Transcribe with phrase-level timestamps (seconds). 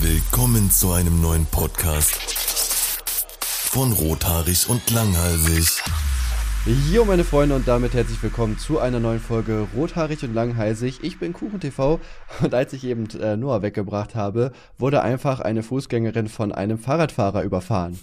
[0.00, 2.14] Willkommen zu einem neuen Podcast
[3.70, 5.82] von Rothaarig und Langhalsig.
[6.92, 10.98] Jo, meine Freunde, und damit herzlich willkommen zu einer neuen Folge Rothaarig und Langhalsig.
[11.02, 11.98] Ich bin KuchenTV
[12.42, 17.42] und als ich eben äh, Noah weggebracht habe, wurde einfach eine Fußgängerin von einem Fahrradfahrer
[17.42, 17.98] überfahren.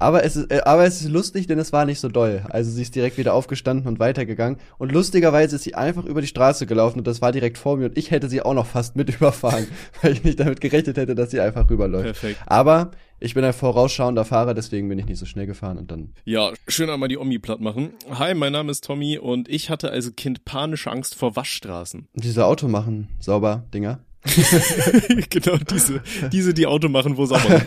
[0.00, 2.42] Aber, es ist, äh, aber es ist lustig, denn es war nicht so doll.
[2.48, 4.58] Also sie ist direkt wieder aufgestanden und weitergegangen.
[4.78, 7.86] Und lustigerweise ist sie einfach über die Straße gelaufen und das war direkt vor mir
[7.86, 9.66] und ich hätte sie auch noch fast mit überfahren,
[10.02, 12.04] weil ich nicht damit gerechnet hätte, dass sie einfach rüberläuft.
[12.04, 12.40] Perfekt.
[12.46, 16.14] Aber ich bin ein vorausschauender Fahrer, deswegen bin ich nicht so schnell gefahren und dann.
[16.24, 17.90] Ja, schön einmal die Omi platt machen.
[18.10, 22.08] Hi, mein Name ist Tommy und ich hatte als Kind panische Angst vor Waschstraßen.
[22.14, 24.00] Diese Auto machen sauber Dinger.
[25.30, 27.62] genau diese, diese die Auto machen, wo sauber.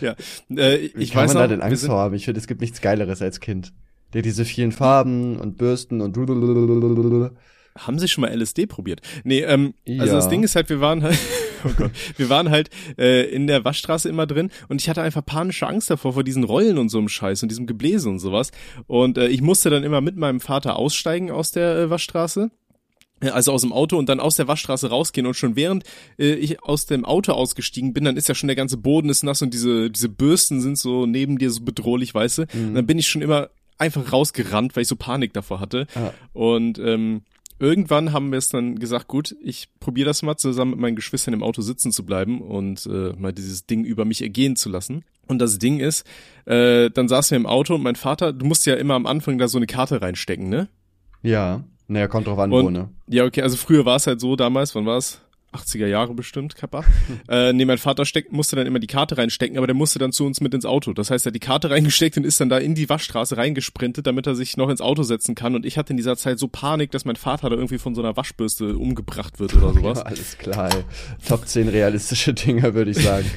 [0.00, 0.14] ja,
[0.56, 2.14] äh, ich kann weiß man noch, da denn Angst vor haben?
[2.14, 3.72] Ich finde, es gibt nichts Geileres als Kind.
[4.14, 6.16] Der diese vielen Farben und Bürsten und
[7.78, 9.00] haben Sie schon mal LSD probiert?
[9.24, 10.12] Nee, ähm, also Ja.
[10.12, 11.18] das Ding ist halt, wir waren halt,
[11.64, 12.68] oh Gott, wir waren halt
[12.98, 16.44] äh, in der Waschstraße immer drin und ich hatte einfach panische Angst davor, vor diesen
[16.44, 18.50] Rollen und so einem Scheiß und diesem Gebläse und sowas.
[18.86, 22.50] Und äh, ich musste dann immer mit meinem Vater aussteigen aus der äh, Waschstraße.
[23.22, 25.84] Ja, Also aus dem Auto und dann aus der Waschstraße rausgehen und schon während
[26.18, 29.22] äh, ich aus dem Auto ausgestiegen bin, dann ist ja schon der ganze Boden ist
[29.22, 32.42] nass und diese diese Bürsten sind so neben dir so bedrohlich, weißt du.
[32.54, 35.86] Und dann bin ich schon immer einfach rausgerannt, weil ich so Panik davor hatte.
[35.94, 36.10] Ah.
[36.32, 37.22] Und ähm,
[37.58, 41.34] irgendwann haben wir es dann gesagt, gut, ich probiere das mal zusammen mit meinen Geschwistern
[41.34, 45.04] im Auto sitzen zu bleiben und äh, mal dieses Ding über mich ergehen zu lassen.
[45.28, 46.04] Und das Ding ist,
[46.44, 49.38] äh, dann saßen wir im Auto und mein Vater, du musst ja immer am Anfang
[49.38, 50.68] da so eine Karte reinstecken, ne?
[51.22, 51.64] Ja.
[51.92, 52.88] Naja, kommt drauf an, Und- wo, ne?
[53.06, 55.20] Ja, okay, also früher war es halt so damals, wann war es?
[55.52, 56.84] 80er Jahre bestimmt, Kappa.
[57.28, 60.12] äh, nee, mein Vater steckt, musste dann immer die Karte reinstecken, aber der musste dann
[60.12, 60.92] zu uns mit ins Auto.
[60.92, 64.06] Das heißt, er hat die Karte reingesteckt und ist dann da in die Waschstraße reingesprintet,
[64.06, 65.54] damit er sich noch ins Auto setzen kann.
[65.54, 68.02] Und ich hatte in dieser Zeit so Panik, dass mein Vater da irgendwie von so
[68.02, 69.98] einer Waschbürste umgebracht wird oder sowas.
[69.98, 70.84] Ja, alles klar, ey.
[71.26, 73.30] Top 10 realistische Dinge, würde ich sagen.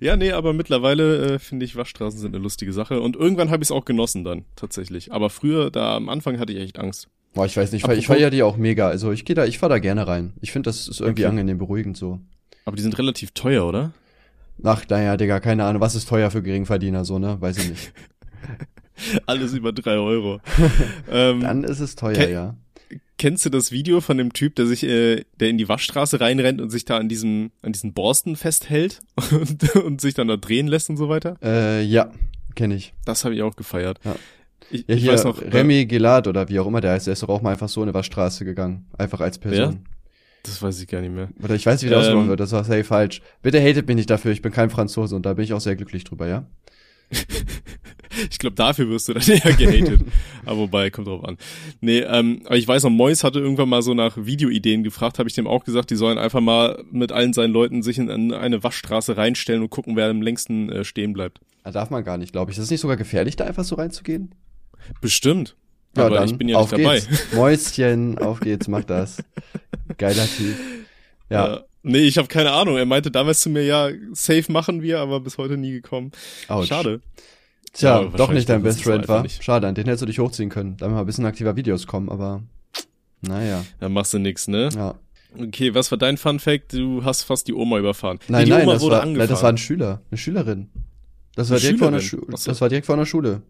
[0.00, 3.00] Ja, nee, aber mittlerweile äh, finde ich, Waschstraßen sind eine lustige Sache.
[3.00, 5.12] Und irgendwann habe ich es auch genossen dann, tatsächlich.
[5.12, 7.08] Aber früher, da am Anfang hatte ich echt Angst.
[7.34, 8.88] Boah, ich weiß nicht, ich feiere die auch mega.
[8.88, 10.32] Also ich gehe da, ich fahr da gerne rein.
[10.40, 11.30] Ich finde, das ist irgendwie Okay.
[11.30, 12.20] angenehm beruhigend so.
[12.64, 13.92] Aber die sind relativ teuer, oder?
[14.62, 17.36] Ach, naja, Digga, keine Ahnung, was ist teuer für Geringverdiener, so, ne?
[17.40, 17.92] Weiß ich nicht.
[19.26, 20.40] Alles über drei Euro.
[21.10, 22.56] ähm, Dann ist es teuer, ja.
[23.18, 26.60] Kennst du das Video von dem Typ, der sich, äh, der in die Waschstraße reinrennt
[26.60, 29.00] und sich da an diesem, an diesen Borsten festhält
[29.32, 31.36] und, und sich dann da drehen lässt und so weiter?
[31.42, 32.10] Äh, ja,
[32.54, 32.94] kenne ich.
[33.04, 33.98] Das habe ich auch gefeiert.
[34.04, 34.14] Ja.
[34.70, 37.06] Ich, Ja, ich hier, weiß noch, äh, Remy Gelad oder wie auch immer der heißt,
[37.06, 38.86] der ist doch auch mal einfach so in eine Waschstraße gegangen.
[38.98, 39.84] Einfach als Person.
[40.42, 41.28] das weiß ich gar nicht mehr.
[41.42, 42.10] Oder ich weiß nicht, wie das Ähm.
[42.12, 43.22] ausgesprochen wird, das war safe falsch.
[43.42, 45.76] Bitte hatet mich nicht dafür, ich bin kein Franzose und da bin ich auch sehr
[45.76, 46.46] glücklich drüber, ja?
[48.30, 50.02] Ich glaube, dafür wirst du dann eher gehatet.
[50.44, 51.36] aber wobei, kommt drauf an.
[51.80, 55.28] Nee, ähm, aber ich weiß noch, Mois hatte irgendwann mal so nach Videoideen gefragt, habe
[55.28, 58.62] ich dem auch gesagt, die sollen einfach mal mit allen seinen Leuten sich in eine
[58.62, 61.40] Waschstraße reinstellen und gucken, wer am längsten äh, stehen bleibt.
[61.64, 62.58] Da darf man gar nicht, glaube ich.
[62.58, 64.32] Ist es nicht sogar gefährlich, da einfach so reinzugehen?
[65.00, 65.56] Bestimmt.
[65.96, 67.00] aber ich bin ja auf nicht dabei.
[67.00, 67.32] Geht's.
[67.34, 69.22] Mäuschen, auf geht's, mach das.
[69.98, 70.56] Geiler Typ.
[71.30, 72.76] Ja, Äh, nee, ich habe keine Ahnung.
[72.76, 76.12] Er meinte damals zu mir, ja, safe machen wir, aber bis heute nie gekommen.
[76.48, 76.66] ouch.
[76.66, 77.00] Schade.
[77.72, 79.22] Tja, Ja, doch nicht dein Best es Friend war.
[79.22, 79.42] nicht.
[79.42, 80.76] Schade, an den hättest du dich hochziehen können.
[80.76, 82.42] Damit mal ein bisschen aktiver Videos kommen, aber
[83.20, 84.68] naja, Da machst du nix, ne?
[84.74, 84.94] ja.
[85.36, 86.74] Okay, was war dein Fun Fact?
[86.74, 88.20] Du hast fast die Oma überfahren.
[88.28, 89.18] Nein, nee, die nein, Oma das wurde war, angefahren.
[89.18, 90.68] nein, das war ein Schüler, eine Schülerin.
[91.34, 92.18] Das war Eine direkt vor einer so.
[92.46, 93.42] Das war direkt vor einer Schule.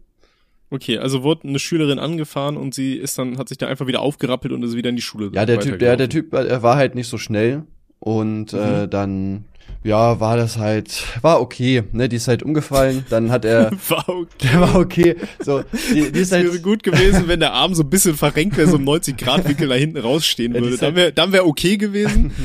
[0.74, 4.00] Okay, also wurde eine Schülerin angefahren und sie ist dann, hat sich da einfach wieder
[4.00, 5.30] aufgerappelt und ist wieder in die Schule.
[5.32, 6.08] Ja, der Typ, der, der.
[6.08, 7.62] Typ, er war halt nicht so schnell
[8.00, 8.90] und äh, Mhm.
[8.90, 9.44] dann,
[9.82, 14.08] ja, war das halt, war okay, ne, die ist halt umgefallen, dann hat er, War
[14.08, 14.26] okay.
[14.42, 15.62] der war okay, so,
[15.92, 18.56] die, die ist Es wäre halt, gut gewesen, wenn der Arm so ein bisschen verrenkt
[18.56, 20.76] wäre, so im 90-Grad-Winkel da hinten rausstehen Ja, würde.
[20.76, 22.30] Dann halt- wäre dann wär okay gewesen.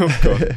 [0.00, 0.48] Oh Gott.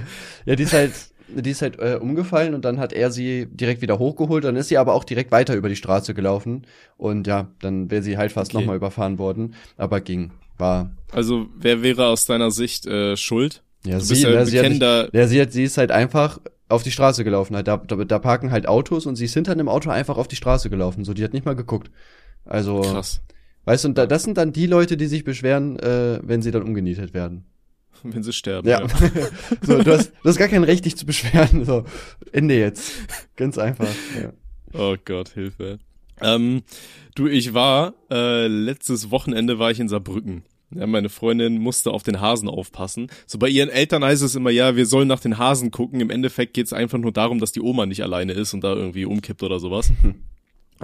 [0.47, 0.91] ja, die ist halt,
[1.27, 4.67] die ist halt äh, umgefallen und dann hat er sie direkt wieder hochgeholt, dann ist
[4.69, 6.65] sie aber auch direkt weiter über die Straße gelaufen
[6.97, 8.61] und ja, dann wäre sie halt fast Okay.
[8.61, 13.63] nochmal überfahren worden, aber ging, war, Also, wer wäre aus deiner Sicht äh, schuld?
[13.85, 16.39] ja, Du bist ja ne, sie, hat, bekennender, ja, sie, hat, sie ist halt einfach
[16.69, 19.51] auf die Straße gelaufen, halt, da, da, da parken halt Autos und sie ist hinter
[19.51, 21.91] einem Auto einfach auf die Straße gelaufen, so, die hat nicht mal geguckt.
[22.45, 23.21] Also, krass,
[23.65, 26.51] weißt du, und da, das sind dann die Leute, die sich beschweren, äh, wenn sie
[26.51, 27.45] dann umgenietet werden.
[28.13, 28.67] Wenn sie sterben.
[28.67, 28.87] Ja.
[29.61, 31.65] so, du hast, du hast gar kein Recht, dich zu beschweren.
[31.65, 31.85] So,
[32.31, 32.91] Ende jetzt.
[33.35, 33.87] Ganz einfach.
[34.21, 34.33] Ja.
[34.73, 35.79] Oh Gott, Hilfe.
[36.21, 36.63] Ähm,
[37.15, 40.43] du, ich war, äh, letztes Wochenende war ich in Saarbrücken.
[40.73, 43.07] Ja, meine Freundin musste auf den Hasen aufpassen.
[43.27, 46.01] So bei ihren Eltern heißt es immer, ja, wir sollen nach den Hasen gucken.
[46.01, 49.05] Im Endeffekt geht's einfach nur darum, dass die Oma nicht alleine ist und da irgendwie
[49.05, 49.91] umkippt oder sowas.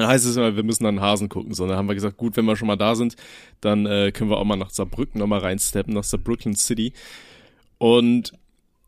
[0.02, 1.54] Dann heißt es immer, wir müssen den Hasen gucken.
[1.54, 3.16] So, dann haben wir gesagt, gut, wenn wir schon mal da sind,
[3.62, 6.94] dann äh, können wir auch mal nach Saarbrücken nochmal reinsteppen, nach Saarbrücken City.
[7.78, 8.34] Und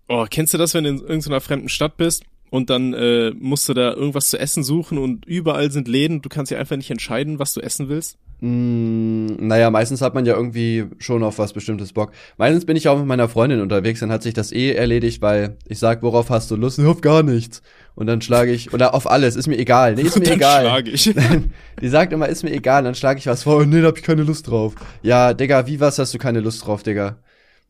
[0.08, 3.70] Oh, kennst du das, wenn du in irgendeiner fremden Stadt bist und dann äh, musst
[3.70, 6.92] du da irgendwas zu essen suchen und überall sind Läden, du kannst ja einfach nicht
[6.92, 8.18] entscheiden, was du essen willst?
[8.46, 12.12] Mm, naja, meistens hat man ja irgendwie schon auf was bestimmtes Bock.
[12.36, 15.56] Meistens bin ich auch mit meiner Freundin unterwegs, dann hat sich das eh erledigt, weil
[15.66, 16.78] ich sag, worauf hast du Lust?
[16.82, 17.62] Auf gar nichts.
[17.96, 19.96] Und dann schlage ich, oder auf alles, ist mir egal.
[19.96, 20.86] Nee, ist mir dann egal.
[20.90, 21.16] Ich.
[21.82, 24.04] Die sagt immer, ist mir egal, dann schlage ich was vor, nee, da hab ich
[24.04, 24.76] keine Lust drauf.
[25.04, 27.16] Ja, Digga, wie was hast du keine Lust drauf, Digga?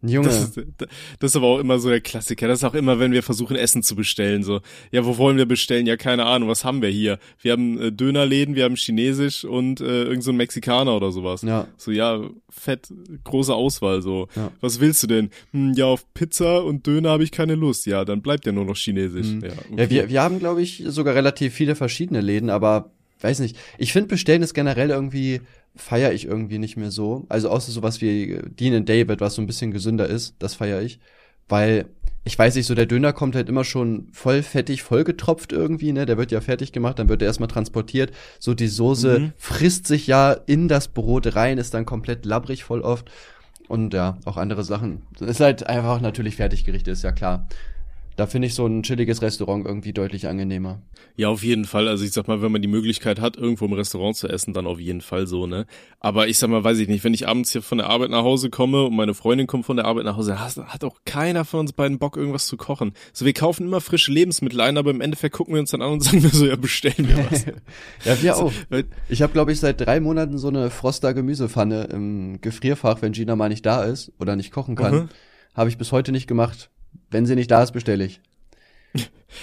[0.06, 0.28] Junge.
[0.28, 0.60] Das ist,
[1.20, 2.48] das ist aber auch immer so der Klassiker.
[2.48, 4.44] Das ist auch immer, wenn wir versuchen, Essen zu bestellen.
[4.44, 4.60] So,
[4.92, 5.86] ja, wo wollen wir bestellen?
[5.88, 6.50] Ja, keine Ahnung.
[6.50, 7.20] Was haben wir hier?
[7.40, 11.42] Wir haben äh, Dönerläden, wir haben Chinesisch und äh, irgend so ein Mexikaner oder sowas.
[11.44, 11.68] Ja.
[11.78, 12.88] So, ja, fett,
[13.24, 14.02] große Auswahl.
[14.02, 14.52] So, Ja.
[14.62, 15.30] was willst du denn?
[15.52, 17.86] Hm, ja, auf Pizza und Döner habe ich keine Lust.
[17.86, 19.28] Ja, dann bleibt ja nur noch Chinesisch.
[19.28, 19.44] Mhm.
[19.44, 22.92] Ja, Ja, wir, wir haben, glaube ich, sogar relativ viele verschiedene Läden, aber
[23.24, 23.58] weiß nicht.
[23.78, 25.42] Ich finde, bestellen ist generell irgendwie,
[25.76, 27.26] feiere ich irgendwie nicht mehr so.
[27.30, 30.82] Also außer sowas wie Dean and David, was so ein bisschen gesünder ist, das feiere
[30.82, 31.00] ich.
[31.50, 31.86] Weil,
[32.24, 35.92] ich weiß nicht, so der Döner kommt halt immer schon voll fettig, voll getropft irgendwie,
[35.92, 36.06] ne?
[36.06, 38.12] Der wird ja fertig gemacht, dann wird er erstmal transportiert.
[38.40, 39.34] So die Soße Mhm.
[39.38, 43.12] frisst sich ja in das Brot rein, ist dann komplett labbrig voll oft.
[43.68, 45.04] Und ja, auch andere Sachen.
[45.20, 47.48] Ist halt einfach natürlich Fertiggerichte, ist ja klar.
[48.16, 50.82] Da finde ich so ein chilliges Restaurant irgendwie deutlich angenehmer.
[51.16, 51.88] Ja, auf jeden Fall.
[51.88, 54.68] Also ich sag mal, wenn man die Möglichkeit hat, irgendwo im Restaurant zu essen, dann
[54.68, 55.66] auf jeden Fall so, ne?
[56.00, 58.24] Aber ich sag mal, weiß ich nicht, wenn ich abends hier von der Arbeit nach
[58.24, 61.46] Hause komme und meine Freundin kommt von der Arbeit nach Hause, hat, hat auch keiner
[61.46, 62.94] von uns beiden Bock, irgendwas zu kochen.
[63.14, 65.94] So, wir kaufen immer frische Lebensmittel ein, aber im Endeffekt gucken wir uns dann an
[65.94, 67.46] und sagen wir so, ja, bestellen wir was.
[68.06, 68.52] ja, wir auch.
[69.10, 73.36] Ich habe, glaube ich, seit drei Monaten so eine Froster Gemüsepfanne im Gefrierfach, wenn Gina
[73.36, 74.96] mal nicht da ist oder nicht kochen kann.
[74.96, 75.10] Mhm.
[75.56, 76.72] Habe ich bis heute nicht gemacht.
[77.10, 78.22] Wenn sie nicht da ist, bestelle ich.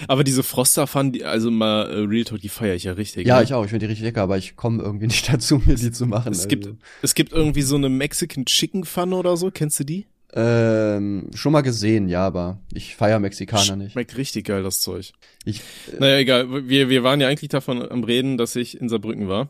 [0.07, 3.27] Aber diese Frosterpfannen, die, also mal äh, Real Talk, die feiere ich ja richtig.
[3.27, 3.43] Ja, ne?
[3.43, 3.63] ich auch.
[3.65, 6.31] Ich finde die richtig lecker, aber ich komme irgendwie nicht dazu, mir die zu machen.
[6.31, 6.77] Es gibt, also.
[7.01, 10.05] es gibt irgendwie so eine Mexican Chicken Pfanne oder so, kennst du die?
[10.33, 13.93] ähm, schon mal gesehen, ja, aber ich feier Mexikaner nicht.
[13.93, 15.11] Schmeckt richtig geil, das Zeug.
[15.43, 15.61] Ich,
[15.99, 16.69] Naja, egal.
[16.69, 19.49] Wir, wir waren ja eigentlich davon am Reden, dass ich in Saarbrücken war.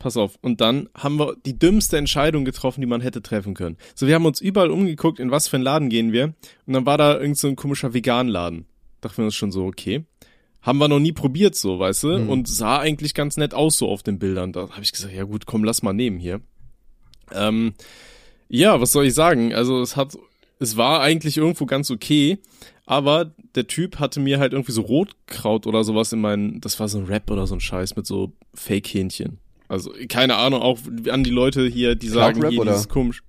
[0.00, 0.38] Pass auf.
[0.40, 3.76] Und dann haben wir die dümmste Entscheidung getroffen, die man hätte treffen können.
[3.94, 6.34] So, wir haben uns überall umgeguckt, in was für einen Laden gehen wir.
[6.66, 8.64] Und dann war da irgend so ein komischer Vegan-Laden.
[9.02, 10.04] Dachten wir uns schon so, okay.
[10.62, 12.18] Haben wir noch nie probiert, so, weißt du?
[12.18, 12.30] Mhm.
[12.30, 14.52] Und sah eigentlich ganz nett aus, so auf den Bildern.
[14.52, 16.40] Da habe ich gesagt, ja gut, komm, lass mal nehmen hier.
[17.32, 17.74] Ähm,
[18.48, 19.54] ja, was soll ich sagen?
[19.54, 20.16] Also es hat,
[20.58, 22.38] es war eigentlich irgendwo ganz okay,
[22.86, 26.88] aber der Typ hatte mir halt irgendwie so Rotkraut oder sowas in meinen, das war
[26.88, 29.38] so ein Rap oder so ein Scheiß mit so Fake-Hähnchen.
[29.70, 30.80] Also keine Ahnung, auch
[31.10, 32.72] an die Leute hier, die sagen, Cloud-Rap hier oder?
[32.72, 33.22] dieses komisch.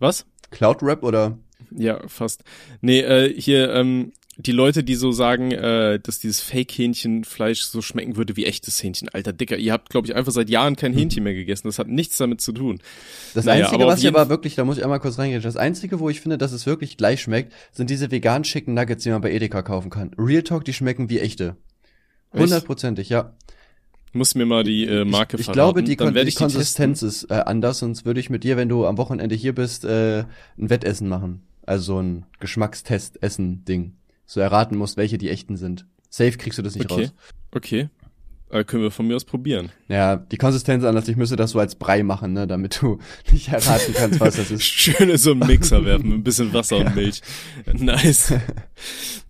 [0.00, 0.26] Was?
[0.50, 1.38] Cloud Rap oder?
[1.70, 2.42] Ja, fast.
[2.80, 8.16] Nee, äh, hier, ähm, die Leute, die so sagen, äh, dass dieses Fake-Hähnchenfleisch so schmecken
[8.16, 9.08] würde wie echtes Hähnchen.
[9.10, 11.68] Alter Dicker, ihr habt, glaube ich, einfach seit Jahren kein Hähnchen mehr gegessen.
[11.68, 12.80] Das hat nichts damit zu tun.
[13.34, 16.00] Das Naja, Einzige, was hier aber wirklich, da muss ich einmal kurz reingehen, das Einzige,
[16.00, 19.22] wo ich finde, dass es wirklich gleich schmeckt, sind diese veganen Chicken Nuggets, die man
[19.22, 20.10] bei Edeka kaufen kann.
[20.18, 21.56] Real Talk, die schmecken wie echte.
[22.32, 22.42] Echt?
[22.42, 23.36] Hundertprozentig, ja.
[24.16, 25.56] Muss mir mal die äh, Marke ich, ich verraten.
[25.56, 26.44] glaube, die, Kon die ich die testen.
[26.46, 29.84] Konsistenz ist äh, anders, sonst würde ich mit dir, wenn du am Wochenende hier bist,
[29.84, 30.20] äh,
[30.58, 31.42] ein Wettessen machen.
[31.66, 33.92] Also so ein Geschmackstest-Essen-Ding.
[34.24, 35.86] So erraten musst, welche die echten sind.
[36.08, 37.02] Safe kriegst du das nicht Okay.
[37.04, 37.14] raus.
[37.52, 37.88] Okay.
[38.48, 39.70] Äh, können wir von mir aus probieren.
[39.88, 42.98] Ja, die Konsistenz anders, ich müsste das so als Brei machen, ne, damit du
[43.32, 44.62] nicht erraten kannst, was das ist.
[44.62, 47.22] Schön in so einen Mixer werfen mit ein bisschen Wasser und Milch.
[47.72, 48.34] Nice.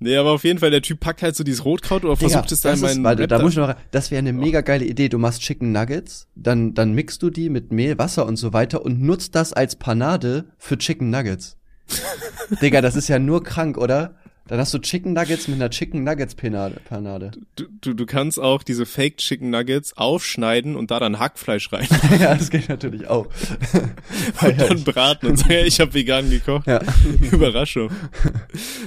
[0.00, 2.52] Nee, aber auf jeden Fall, der Typ packt halt so dieses Rotkraut oder versucht Digga,
[2.52, 4.84] es da in das meinen warte, da muss ich noch, das wäre eine mega geile
[4.84, 5.08] Idee.
[5.08, 8.84] Du machst Chicken Nuggets, dann, dann mixt du die mit Mehl, Wasser und so weiter
[8.84, 11.56] und nutzt das als Panade für Chicken Nuggets.
[12.60, 14.16] Digga, das ist ja nur krank, oder?
[14.48, 17.30] Dann hast du Chicken Nuggets mit einer Chicken Nuggets Panade.
[17.56, 21.88] Du, du, du kannst auch diese Fake Chicken Nuggets aufschneiden und da dann Hackfleisch rein
[22.20, 23.26] ja, das geht natürlich auch.
[24.42, 26.66] und dann braten und sagen, ja, ich habe vegan gekocht.
[26.66, 26.80] Ja.
[27.32, 27.90] Überraschung.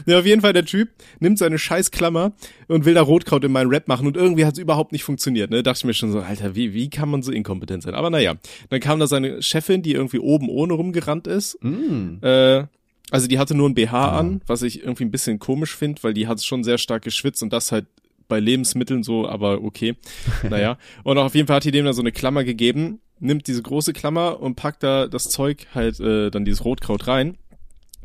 [0.05, 0.89] Ja, auf jeden Fall, der Typ
[1.19, 2.31] nimmt seine scheiß Klammer
[2.67, 5.51] und will da Rotkraut in meinen Rap machen und irgendwie hat es überhaupt nicht funktioniert.
[5.51, 5.61] Ne?
[5.61, 7.95] Dachte ich mir schon so, Alter, wie, wie kann man so inkompetent sein?
[7.95, 8.35] Aber naja,
[8.69, 11.57] dann kam da seine Chefin, die irgendwie oben ohne rumgerannt ist.
[11.61, 12.23] Mm.
[12.23, 12.63] Äh,
[13.11, 16.13] also die hatte nur ein BH an, was ich irgendwie ein bisschen komisch finde, weil
[16.13, 17.87] die hat schon sehr stark geschwitzt und das halt
[18.27, 19.95] bei Lebensmitteln so, aber okay.
[20.49, 20.77] Naja.
[21.03, 23.93] Und auf jeden Fall hat die dem dann so eine Klammer gegeben, nimmt diese große
[23.93, 27.37] Klammer und packt da das Zeug halt äh, dann dieses Rotkraut rein.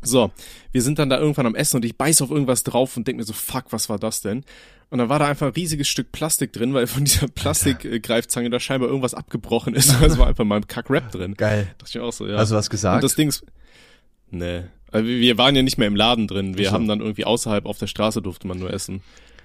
[0.01, 0.31] So,
[0.71, 3.17] wir sind dann da irgendwann am Essen und ich beiß auf irgendwas drauf und denk
[3.17, 4.43] mir so, fuck, was war das denn?
[4.89, 8.59] Und dann war da einfach ein riesiges Stück Plastik drin, weil von dieser Plastikgreifzange da
[8.59, 9.99] scheinbar irgendwas abgebrochen ist.
[10.01, 11.33] Es war einfach mal ein Kack-Rap drin.
[11.33, 11.67] Geil.
[11.79, 12.37] Dachte ich auch so, ja.
[12.37, 13.03] Hast du was Und gesagt?
[13.03, 13.45] das Ding ist,
[14.29, 14.63] nee.
[14.95, 16.57] Also wir waren ja nicht mehr im Laden drin.
[16.57, 16.75] Wir Ach so.
[16.75, 19.01] haben dann irgendwie außerhalb auf der Straße durfte man nur essen.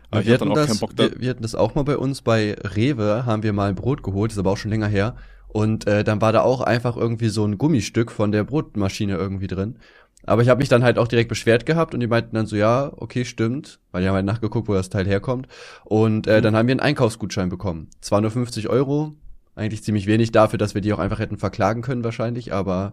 [0.09, 1.04] Aber ich wir hatte hatten, dann auch das, keinen Bock da.
[1.11, 4.04] wir, wir hatten das auch mal bei uns bei Rewe, haben wir mal ein Brot
[4.04, 5.16] geholt, ist aber auch schon länger her.
[5.49, 9.49] Und äh, dann war da auch einfach irgendwie so ein Gummistück von der Brotmaschine irgendwie
[9.49, 9.76] drin.
[10.25, 12.54] Aber ich habe mich dann halt auch direkt beschwert gehabt und die meinten dann so,
[12.54, 15.49] ja, okay, stimmt, weil die haben halt nachgeguckt, wo das Teil herkommt.
[15.85, 17.88] Und äh, dann haben wir einen Einkaufsgutschein bekommen.
[18.00, 19.14] Zwar nur 50 Euro,
[19.54, 22.92] eigentlich ziemlich wenig dafür, dass wir die auch einfach hätten verklagen können wahrscheinlich, aber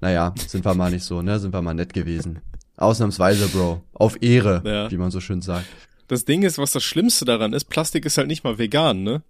[0.00, 1.38] naja, sind wir mal nicht so, ne?
[1.40, 2.40] Sind wir mal nett gewesen.
[2.76, 3.82] Ausnahmsweise, Bro.
[3.92, 4.90] Auf Ehre, Ja.
[4.90, 5.66] wie man so schön sagt.
[6.08, 9.22] Das Ding ist, was das Schlimmste daran ist, Plastik ist halt nicht mal vegan, ne?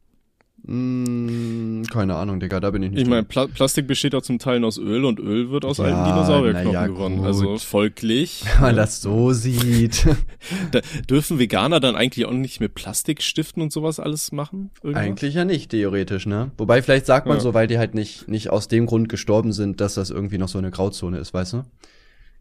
[0.66, 3.02] Mm, keine Ahnung, Digga, da bin ich nicht.
[3.02, 3.24] Ich meine.
[3.24, 6.72] Pla Plastik besteht auch zum Teil aus Öl und Öl wird aus Ja, alten Dinosaurierknochen
[6.72, 7.16] ja, gewonnen.
[7.18, 7.26] gut.
[7.26, 10.06] Also folglich wenn man das so sieht.
[10.72, 14.70] da, dürfen Veganer dann eigentlich auch nicht mit Plastikstiften und sowas alles machen?
[14.82, 15.02] Irgendwas?
[15.04, 16.50] Eigentlich ja nicht, theoretisch, ne?
[16.56, 17.42] Wobei, vielleicht sagt man Ja.
[17.42, 20.48] so, weil die halt nicht, nicht aus dem Grund gestorben sind, dass das irgendwie noch
[20.48, 21.62] so eine Grauzone ist, weißt du?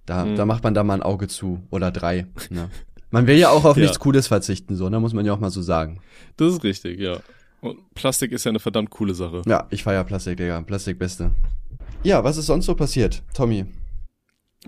[0.06, 0.36] Da, Mhm.
[0.36, 1.62] da macht man da mal ein Auge zu.
[1.72, 2.70] Oder drei, ne?
[3.12, 5.00] Man will ja auch auf nichts Cooles verzichten, so, ne?
[5.00, 6.00] Muss man ja auch mal so sagen.
[6.38, 7.18] Das ist richtig, ja.
[7.64, 9.42] Und Plastik ist ja eine verdammt coole Sache.
[9.48, 10.62] Ja, ich feier Plastik, Digga.
[10.62, 11.32] Plastik Beste.
[12.04, 13.66] Ja, was ist sonst so passiert, Tommy?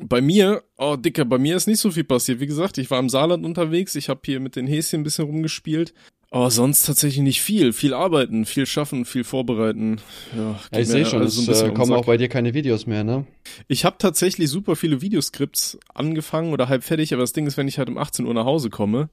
[0.01, 2.39] Bei mir, oh Dicker, bei mir ist nicht so viel passiert.
[2.39, 5.25] Wie gesagt, ich war im Saarland unterwegs, ich habe hier mit den Häschen ein bisschen
[5.25, 5.93] rumgespielt.
[6.31, 7.73] Aber sonst tatsächlich nicht viel.
[7.73, 10.01] Viel arbeiten, viel schaffen, viel vorbereiten.
[10.35, 13.03] Ja, Ja, ich sehe schon, alles es äh, kommen auch bei dir keine Videos mehr,
[13.03, 13.25] ne?
[13.67, 17.67] Ich habe tatsächlich super viele Videoskripts angefangen oder halb fertig, aber das Ding ist, wenn
[17.67, 19.09] ich halt um 18 Uhr nach Hause komme,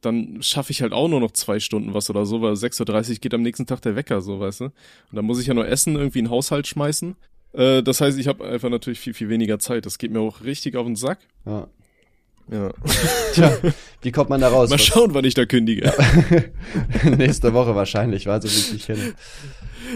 [0.00, 3.16] dann schaffe ich halt auch nur noch zwei Stunden was oder so, weil 6.30 Uhr
[3.16, 4.64] geht am nächsten Tag der Wecker, so, weißt du?
[4.64, 4.72] Und
[5.12, 7.16] dann muss ich ja nur essen, irgendwie in den Haushalt schmeißen.
[7.52, 9.86] Äh, das heißt, ich habe einfach natürlich viel, viel weniger Zeit.
[9.86, 11.20] Das geht mir auch richtig auf den Sack.
[11.44, 11.68] Ja.
[12.50, 12.70] Ja.
[13.34, 13.52] Tja,
[14.02, 14.70] wie kommt man da raus?
[14.70, 15.92] Mal schauen, wann ich da kündige.
[17.16, 19.14] Nächste Woche wahrscheinlich, war so wie ich dich kenne.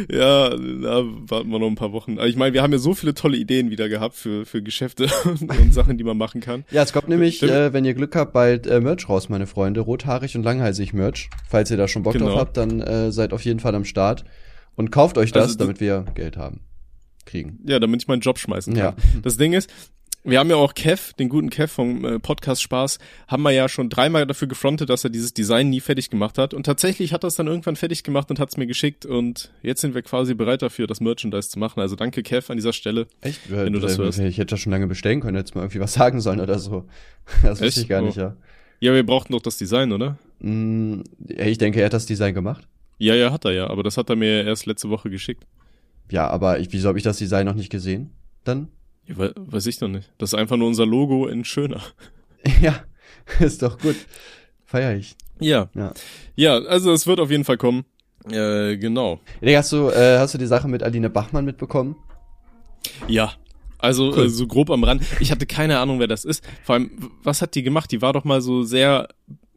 [0.09, 2.19] Ja, da warten wir noch ein paar Wochen.
[2.19, 5.09] Aber ich meine, wir haben ja so viele tolle Ideen wieder gehabt für, für Geschäfte
[5.25, 6.65] und, und Sachen, die man machen kann.
[6.71, 9.81] Ja, es kommt nämlich, äh, wenn ihr Glück habt, bald äh, Merch raus, meine Freunde.
[9.81, 11.29] Rothaarig und langhalsig Merch.
[11.49, 12.29] Falls ihr da schon Bock Genau.
[12.31, 14.25] drauf habt, dann äh, seid auf jeden Fall am Start.
[14.77, 16.61] Und kauft euch das, Also, damit wir Geld haben.
[17.27, 17.59] Kriegen.
[17.67, 18.95] Ja, damit ich meinen Job schmeißen kann.
[18.97, 19.21] Ja.
[19.23, 19.71] Das Ding ist,
[20.23, 23.69] wir haben ja auch Kev, den guten Kev vom äh, Podcast Spaß, haben wir ja
[23.69, 26.53] schon dreimal dafür gefrontet, dass er dieses Design nie fertig gemacht hat.
[26.53, 29.07] Und tatsächlich hat er es dann irgendwann fertig gemacht und hat es mir geschickt.
[29.07, 31.81] Und jetzt sind wir quasi bereit dafür, das Merchandise zu machen.
[31.81, 33.07] Also danke Kev an dieser Stelle.
[33.23, 33.41] Echt?
[33.51, 34.19] Wenn du das hörst.
[34.19, 36.87] Ich hätte das schon lange bestellen können, jetzt mal irgendwie was sagen sollen oder so.
[37.43, 38.07] Das wusste ich gar Oh.
[38.07, 38.37] nicht, ja.
[38.81, 40.17] Ja, wir brauchten doch das Design, oder?
[40.41, 42.67] Mm, ich denke, er hat das Design gemacht.
[42.99, 43.67] Ja, ja, hat er ja.
[43.69, 45.45] Aber das hat er mir erst letzte Woche geschickt.
[46.11, 48.11] Ja, aber ich, wieso habe ich das Design noch nicht gesehen?
[48.45, 48.69] Dann?
[49.11, 50.11] Ja, we weiß ich doch nicht.
[50.19, 51.81] Das ist einfach nur unser Logo in schöner.
[52.61, 52.85] ja,
[53.41, 53.97] ist doch gut.
[54.65, 55.17] Feier ich.
[55.41, 55.69] Ja.
[55.75, 55.93] Ja.
[56.37, 57.85] Ja, also es wird auf jeden Fall kommen.
[58.31, 59.21] Äh, genau.
[59.43, 61.97] Digga, hast du, äh, hast du die Sache mit Aline Bachmann mitbekommen?
[63.09, 63.33] Ja.
[63.79, 64.27] Also Cool.
[64.27, 65.03] äh, so grob am Rand.
[65.21, 66.47] Ich hatte keine Ahnung, wer das ist.
[66.63, 66.91] Vor allem,
[67.23, 67.91] was hat die gemacht?
[67.91, 69.09] Die war doch mal so sehr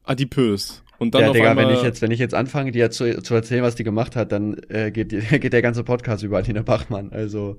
[0.04, 0.82] adipös.
[0.98, 3.36] Und dann ja, auf Digga, wenn ich jetzt, wenn ich jetzt anfange, dir zu, zu
[3.36, 5.10] erzählen, was die gemacht hat, dann äh, geht,
[5.42, 7.12] geht der ganze Podcast über Aline Bachmann.
[7.12, 7.58] Also,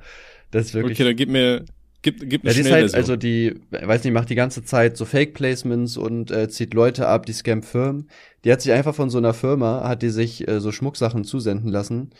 [0.51, 0.99] das ist wirklich.
[0.99, 1.67] okay, dann gib mir,
[2.05, 5.05] gib, gib ja, die ist halt, also die, weiß nicht, macht die ganze Zeit so
[5.05, 8.09] Fake-Placements und äh, zieht Leute ab, die scam Firmen.
[8.45, 11.71] Die hat sich einfach von so einer Firma, hat die sich äh, so Schmucksachen zusenden
[11.71, 12.11] lassen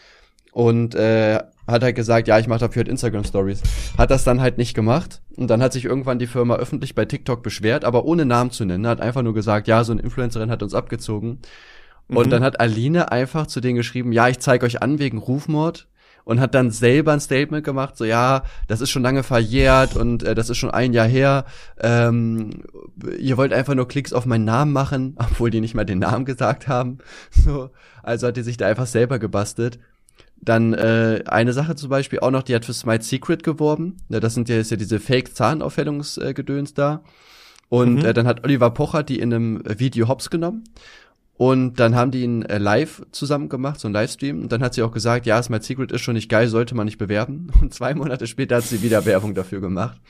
[0.53, 3.63] und äh, hat halt gesagt, ja, ich mache dafür halt Instagram Stories.
[3.97, 7.05] Hat das dann halt nicht gemacht und dann hat sich irgendwann die Firma öffentlich bei
[7.05, 8.87] TikTok beschwert, aber ohne Namen zu nennen.
[8.87, 11.39] Hat einfach nur gesagt, ja, so eine Influencerin hat uns abgezogen.
[12.09, 12.31] Und Mhm.
[12.31, 15.89] dann hat Aline einfach zu denen geschrieben, ja, ich zeige euch an wegen Rufmord
[16.25, 20.23] und hat dann selber ein Statement gemacht, so ja, das ist schon lange verjährt und
[20.23, 21.45] äh, das ist schon ein Jahr her.
[21.81, 22.63] Ähm,
[23.19, 26.25] ihr wollt einfach nur Klicks auf meinen Namen machen, obwohl die nicht mal den Namen
[26.25, 26.99] gesagt haben.
[27.31, 27.71] So,
[28.03, 29.79] also hat die sich da einfach selber gebastelt.
[30.41, 33.97] Dann äh, eine Sache zum Beispiel auch noch, die hat für Smite Secret geworben.
[34.09, 37.03] Ja, das sind ja, ist ja diese Fake-Zahnaufhellungsgedöns da.
[37.69, 38.05] Und Mhm.
[38.05, 40.65] äh, dann hat Oliver Pocher die in einem Video hops genommen.
[41.37, 44.43] Und dann haben die ihn äh, live zusammen gemacht, so ein Livestream.
[44.43, 46.85] Und dann hat sie auch gesagt, ja, Smite Secret ist schon nicht geil, sollte man
[46.85, 47.51] nicht bewerben.
[47.61, 50.01] Und zwei Monate später hat sie wieder Werbung dafür gemacht.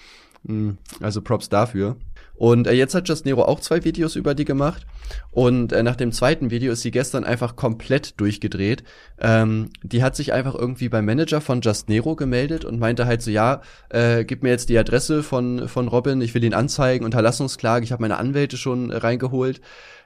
[0.42, 1.96] Mm, Also Props dafür.
[2.36, 4.86] Und äh, jetzt hat Just Nero auch zwei Videos über die gemacht.
[5.30, 8.82] Und äh, nach dem zweiten Video ist sie gestern einfach komplett durchgedreht.
[9.20, 13.22] Ähm, die hat sich einfach irgendwie beim Manager von Just Nero gemeldet und meinte halt
[13.22, 17.04] so, ja, äh, gib mir jetzt die Adresse von, von Robin, ich will ihn anzeigen,
[17.04, 19.60] Unterlassungsklage, ich habe meine Anwälte schon reingeholt.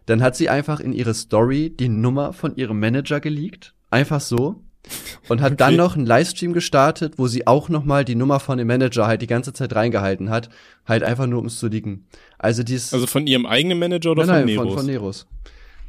[0.08, 3.74] Dann hat sie einfach in ihre Story die Nummer von ihrem Manager geleakt.
[3.90, 4.62] Einfach so.
[5.28, 5.76] Und hat dann Okay.
[5.76, 9.20] noch einen Livestream gestartet, wo sie auch noch mal die Nummer von dem Manager halt
[9.20, 10.48] die ganze Zeit reingehalten hat.
[10.86, 12.06] Halt einfach nur, um es zu liegen.
[12.38, 12.94] Also die ist...
[12.94, 14.68] also von ihrem eigenen Manager oder nein, von nein, Neros?
[14.68, 15.26] von, von Neros.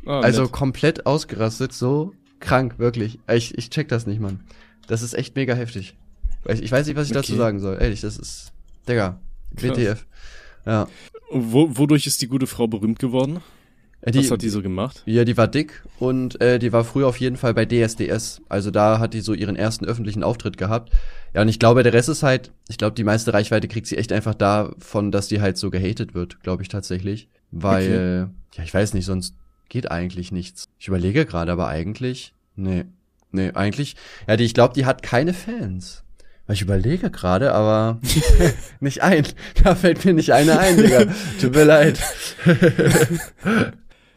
[0.05, 0.51] Ah, Also nett.
[0.51, 3.19] komplett ausgerastet, so krank, wirklich.
[3.31, 4.41] Ich, ich check das nicht, Mann.
[4.87, 5.95] Das ist echt mega heftig.
[6.45, 7.37] Ich, ich weiß nicht, was ich dazu Okay.
[7.39, 7.77] sagen soll.
[7.79, 8.51] Ehrlich, das ist...
[8.87, 9.21] Digga.
[9.51, 10.05] WTF.
[10.65, 10.87] Ja.
[11.31, 13.39] Wo, wodurch ist die gute Frau berühmt geworden?
[14.01, 15.03] Äh, die, Was hat die so gemacht?
[15.05, 18.41] Ja, die war dick und äh, die war früher auf jeden Fall bei DSDS.
[18.47, 20.91] Also da hat die so ihren ersten öffentlichen Auftritt gehabt.
[21.33, 23.97] Ja, und ich glaube, der Rest ist halt, ich glaube, die meiste Reichweite kriegt sie
[23.97, 27.27] echt einfach davon, dass die halt so gehatet wird, glaube ich tatsächlich.
[27.51, 29.35] Weil, ja, ich weiß nicht, sonst
[29.69, 30.65] geht eigentlich nichts.
[30.79, 32.85] Ich überlege gerade, aber eigentlich, nee,
[33.31, 33.95] nee, eigentlich,
[34.27, 36.03] ja, die, ich glaube, die hat keine Fans.
[36.51, 37.99] Ich überlege gerade, aber
[38.79, 39.27] nicht ein.
[39.63, 41.05] Da fällt mir nicht eine ein, Digga.
[41.41, 41.99] Tut mir leid.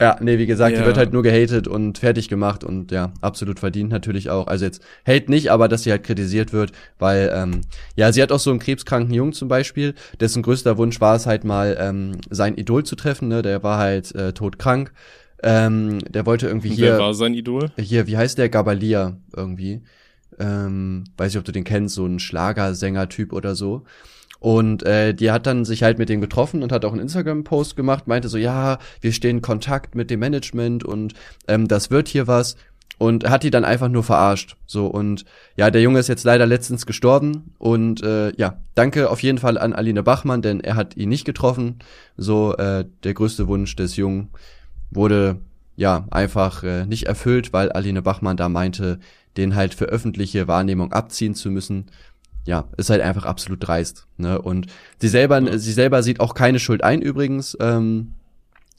[0.02, 0.86] ja, nee, wie gesagt, die Ja.
[0.86, 4.48] wird halt nur gehatet und fertig gemacht und ja, absolut verdient natürlich auch.
[4.48, 7.60] Also jetzt hate nicht, aber dass sie halt kritisiert wird, weil, ähm,
[7.94, 11.26] ja, sie hat auch so einen krebskranken Jungen zum Beispiel, dessen größter Wunsch war es
[11.26, 13.42] halt mal, ähm, sein Idol zu treffen, ne?
[13.42, 14.92] Der war halt äh, todkrank.
[15.44, 17.70] Ähm, der wollte irgendwie Und hier Wer war sein Idol?
[17.76, 19.82] hier, wie heißt der Gabalia irgendwie?
[20.38, 23.84] Ähm, weiß ich, ob du den kennst, so ein Schlagersänger-Typ oder so.
[24.42, 27.76] Und äh, die hat dann sich halt mit dem getroffen und hat auch einen Instagram-Post
[27.76, 31.14] gemacht, meinte so, ja, wir stehen in Kontakt mit dem Management und
[31.46, 32.56] ähm, das wird hier was.
[32.98, 34.56] Und hat die dann einfach nur verarscht.
[34.66, 35.24] So, und
[35.56, 37.54] ja, der Junge ist jetzt leider letztens gestorben.
[37.58, 41.24] Und äh, ja, danke auf jeden Fall an Aline Bachmann, denn er hat ihn nicht
[41.24, 41.78] getroffen.
[42.16, 44.30] So, äh, der größte Wunsch des Jungen
[44.90, 45.38] wurde
[45.76, 48.98] ja einfach äh, nicht erfüllt, weil Aline Bachmann da meinte,
[49.36, 51.86] den halt für öffentliche Wahrnehmung abziehen zu müssen.
[52.44, 54.06] Ja, ist halt einfach absolut dreist.
[54.16, 54.40] Ne?
[54.40, 54.66] Und
[54.98, 55.58] sie selber, Ja.
[55.58, 57.56] sie selber sieht auch keine Schuld ein übrigens.
[57.60, 58.14] Ähm,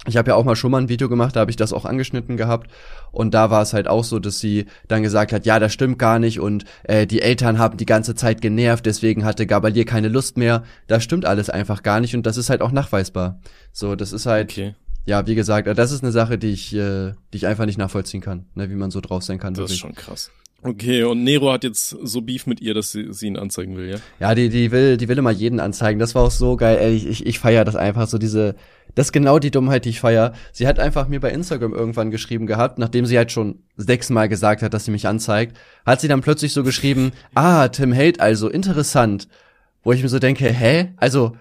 [0.06, 1.86] ich habe ja auch mal schon mal ein Video gemacht, da habe ich das auch
[1.86, 2.70] angeschnitten gehabt.
[3.14, 5.98] Und da war es halt auch so, dass sie dann gesagt hat, ja, das stimmt
[5.98, 10.10] gar nicht und äh, die Eltern haben die ganze Zeit genervt, deswegen hatte Gabalier keine
[10.10, 10.64] Lust mehr.
[10.88, 13.40] Das stimmt alles einfach gar nicht und das ist halt auch nachweisbar.
[13.72, 17.14] So, das ist halt, Okay, ja, wie gesagt, das ist eine Sache, die ich, äh,
[17.32, 19.54] die ich einfach nicht nachvollziehen kann, ne, wie man so drauf sein kann.
[19.54, 19.80] das ist wirklich.
[19.80, 20.32] schon krass.
[20.66, 23.90] Okay, und Nero hat jetzt so Beef mit ihr, dass sie, sie ihn anzeigen will,
[23.90, 23.98] ja?
[24.20, 26.00] Ja, die, die will, die will immer jeden anzeigen.
[26.00, 28.56] Das war auch so geil, ey, ich, ich, feier das einfach so diese,
[28.96, 30.34] das ist genau die Dummheit, die ich feier.
[30.54, 34.62] Sie hat einfach mir bei Instagram irgendwann geschrieben gehabt, nachdem sie halt schon sechsmal gesagt
[34.62, 38.48] hat, dass sie mich anzeigt, hat sie dann plötzlich so geschrieben, ah, Tim Held also,
[38.48, 39.28] interessant.
[39.84, 40.94] Wo ich mir so denke, hä?
[40.96, 41.36] Also,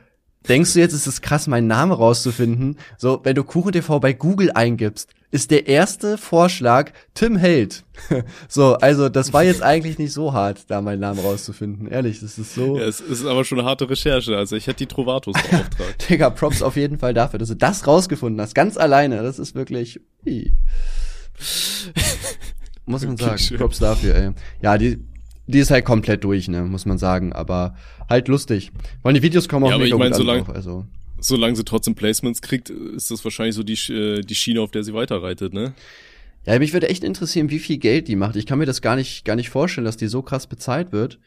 [0.48, 2.76] denkst du jetzt, ist es krass, meinen Namen rauszufinden?
[2.98, 7.82] So, wenn du KuchenTV bei Google eingibst, ist der erste Vorschlag Tim Held.
[8.48, 11.88] so, also das war jetzt eigentlich nicht so hart, da meinen Namen rauszufinden.
[11.88, 12.78] Ehrlich, das ist so.
[12.78, 14.36] Ja, es ist aber schon eine harte Recherche.
[14.36, 16.06] Also ich hätte die Trovatos beauftragt.
[16.10, 18.54] Digga, Props auf jeden Fall dafür, dass du das rausgefunden hast.
[18.54, 19.22] Ganz alleine.
[19.22, 20.00] Das ist wirklich.
[22.84, 23.38] Muss man Okay, sagen.
[23.38, 23.58] schön.
[23.58, 24.30] Props dafür, ey.
[24.60, 24.98] Ja, die,
[25.46, 27.32] die ist halt komplett durch, ne, muss man sagen.
[27.32, 27.74] Aber
[28.08, 28.70] halt lustig.
[29.02, 30.86] Weil die Videos kommen auch Ja, mega ich mein, gut an solange- also.
[31.22, 34.82] Solange sie trotzdem Placements kriegt, ist das wahrscheinlich so die, äh, die Schiene, auf der
[34.82, 35.72] sie weiterreitet, ne?
[36.44, 38.34] Ja, mich würde echt interessieren, wie viel Geld die macht.
[38.34, 41.20] Ich kann mir das gar nicht, gar nicht vorstellen, dass die so krass bezahlt wird.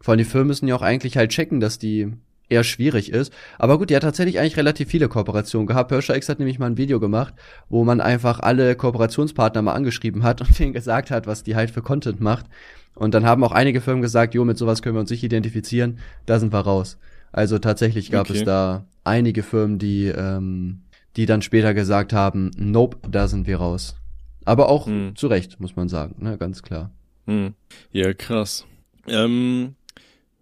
[0.00, 2.12] Vor allem die Firmen müssen ja auch eigentlich halt checken, dass die
[2.50, 3.32] eher schwierig ist.
[3.58, 5.90] Aber gut, die hat tatsächlich eigentlich relativ viele Kooperationen gehabt.
[5.90, 7.32] Hirscher X hat nämlich mal ein Video gemacht,
[7.70, 11.70] wo man einfach alle Kooperationspartner mal angeschrieben hat und denen gesagt hat, was die halt
[11.70, 12.46] für Content macht.
[12.94, 15.98] Und dann haben auch einige Firmen gesagt, jo, mit sowas können wir uns nicht identifizieren,
[16.26, 16.98] da sind wir raus.
[17.32, 18.38] Also tatsächlich gab Okay.
[18.40, 20.82] es da einige Firmen, die, ähm,
[21.16, 23.96] die dann später gesagt haben, nope, da sind wir raus.
[24.44, 25.14] Aber auch Hm.
[25.16, 26.90] zu Recht, muss man sagen, ne, ganz klar.
[27.26, 27.54] Hm.
[27.92, 28.66] Ja, krass.
[29.08, 29.74] Ähm,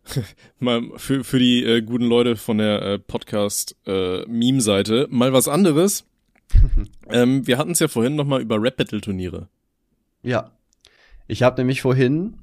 [0.59, 6.05] mal für, für die äh, guten Leute von der äh, Podcast-Meme-Seite mal was anderes.
[7.11, 9.49] ähm, wir hatten es ja vorhin noch mal über Rap-Battle-Turniere.
[10.23, 10.51] Ja.
[11.29, 12.39] Ich habe nämlich vorhin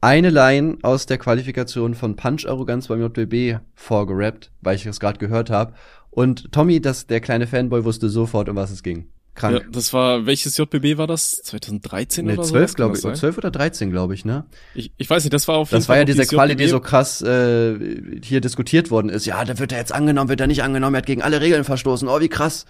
[0.00, 5.18] eine Line aus der Qualifikation von Punch Arroganz beim JBB vorgerappt, weil ich es gerade
[5.18, 5.74] gehört habe.
[6.10, 9.06] Und Tommy, das, der kleine Fanboy, wusste sofort, um was es ging.
[9.42, 9.68] Ja, Krank.
[9.72, 11.42] das war, welches JBB war das?
[11.42, 12.50] 2013 ne, oder so?
[12.50, 13.02] 12, glaube ich.
[13.02, 14.44] 12 oder 13, glaube ich, ne?
[14.74, 16.66] Ich, ich weiß nicht, das war auf jeden Das war ja Fall diese Quali, die
[16.66, 17.78] so krass äh,
[18.22, 19.26] hier diskutiert worden ist.
[19.26, 21.64] Ja, da wird er jetzt angenommen, wird er nicht angenommen, er hat gegen alle Regeln
[21.64, 22.08] verstoßen.
[22.08, 22.66] Oh, wie krass.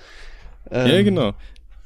[0.70, 1.32] Ähm, Ja, genau.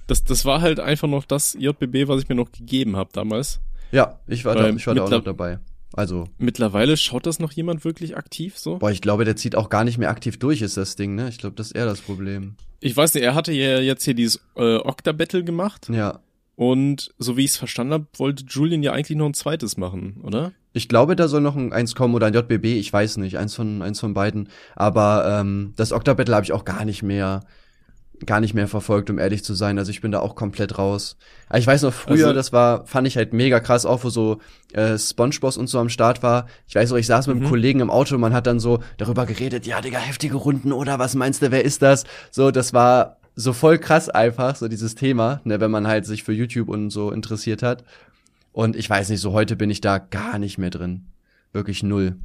[0.06, 3.60] Das, das war halt einfach noch das JBB, was ich mir noch gegeben habe damals.
[3.94, 5.58] Ja, ich war, da, ich war da auch noch dabei.
[5.92, 8.78] Also, Mittlerweile schaut das noch jemand wirklich aktiv so?
[8.78, 11.28] boah, ich glaube, der zieht auch gar nicht mehr aktiv durch, ist das Ding, ne?
[11.28, 12.56] Ich glaube, das ist eher das Problem.
[12.80, 16.18] Ich weiß nicht, er hatte ja jetzt hier dieses äh, Octa-Battle gemacht Ja.
[16.56, 20.20] und so wie ich es verstanden habe, wollte Julian ja eigentlich noch ein zweites machen,
[20.24, 20.50] oder?
[20.72, 23.54] Ich glaube, da soll noch ein eins kommen oder ein JBB, ich weiß nicht, eins
[23.54, 24.48] von eins von beiden.
[24.74, 27.44] Aber ähm, das Octa-Battle habe ich auch gar nicht mehr,
[28.26, 29.78] gar nicht mehr verfolgt, um ehrlich zu sein.
[29.78, 31.16] Also ich bin da auch komplett raus.
[31.48, 34.10] Aber ich weiß noch früher, Also- das war, fand ich halt mega krass, auch wo
[34.10, 34.40] so
[34.72, 36.46] äh, SpongeBob und so am Start war.
[36.66, 37.48] Ich weiß noch, ich saß mit einem Mhm.
[37.50, 40.98] Kollegen im Auto und man hat dann so darüber geredet, ja, Digga, heftige Runden oder
[40.98, 42.04] was meinst du, wer ist das?
[42.30, 46.22] So, das war so voll krass einfach, so dieses Thema, ne, wenn man halt sich
[46.22, 47.84] für YouTube und so interessiert hat.
[48.52, 51.06] Und ich weiß nicht, so heute bin ich da gar nicht mehr drin.
[51.52, 52.16] Wirklich null.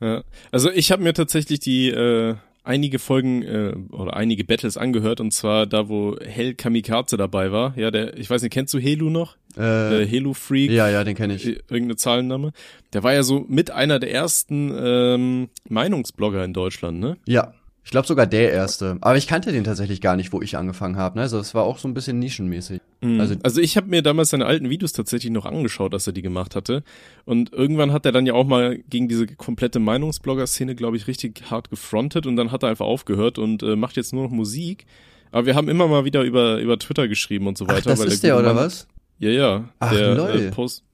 [0.00, 0.22] Ja.
[0.50, 5.32] Also ich habe mir tatsächlich die äh, einige Folgen äh, oder einige Battles angehört und
[5.32, 7.76] zwar da, wo Hell Kamikaze dabei war.
[7.76, 9.36] Ja, der, ich weiß nicht, kennst du Helu noch?
[9.56, 10.70] Äh, Äh, Helu Freak.
[10.70, 11.46] ja, ja, den kenne ich.
[11.46, 12.52] i- Irgendeine Zahlenname.
[12.92, 17.16] Der war ja so mit einer der ersten ähm, Meinungsblogger in Deutschland, ne?
[17.26, 17.52] Ja.
[17.84, 18.96] Ich glaube sogar der erste.
[19.00, 21.16] Aber ich kannte den tatsächlich gar nicht, wo ich angefangen habe.
[21.16, 21.22] Ne?
[21.22, 22.80] Also es war auch so ein bisschen nischenmäßig.
[23.00, 23.18] Mhm.
[23.20, 26.22] Also- Also, ich habe mir damals seine alten Videos tatsächlich noch angeschaut, dass er die
[26.22, 26.84] gemacht hatte.
[27.24, 31.42] Und irgendwann hat er dann ja auch mal gegen diese komplette Meinungsblogger-Szene, glaube ich, richtig
[31.50, 34.86] hart gefrontet und dann hat er einfach aufgehört und äh, macht jetzt nur noch Musik.
[35.32, 37.78] Aber wir haben immer mal wieder über, über Twitter geschrieben und so weiter.
[37.80, 38.86] Ach, das weil ist der der, oder Mann- was?
[39.18, 39.68] Ja, ja.
[39.80, 40.30] Ach, der, lol.
[40.30, 40.84] Äh, Post,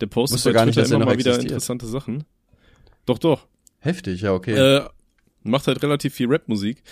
[0.00, 1.42] der postet bei gar nicht, immer noch mal wieder existiert.
[1.50, 2.24] interessante Sachen.
[3.04, 3.46] Doch, doch.
[3.80, 4.52] Heftig, ja, okay.
[4.54, 4.82] Äh,
[5.44, 6.82] macht halt relativ viel Rap-Musik.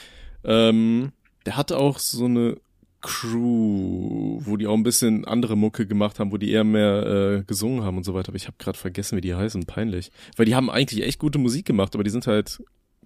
[0.45, 1.13] Ähm,
[1.47, 2.57] der hatte auch so eine
[3.01, 7.45] Crew, wo die auch ein bisschen andere Mucke gemacht haben, wo die eher mehr äh,
[7.45, 8.29] gesungen haben und so weiter.
[8.29, 9.65] Aber ich habe gerade vergessen, wie die heißen.
[9.65, 10.11] Peinlich.
[10.37, 12.63] Weil die haben eigentlich echt gute Musik gemacht, aber die sind halt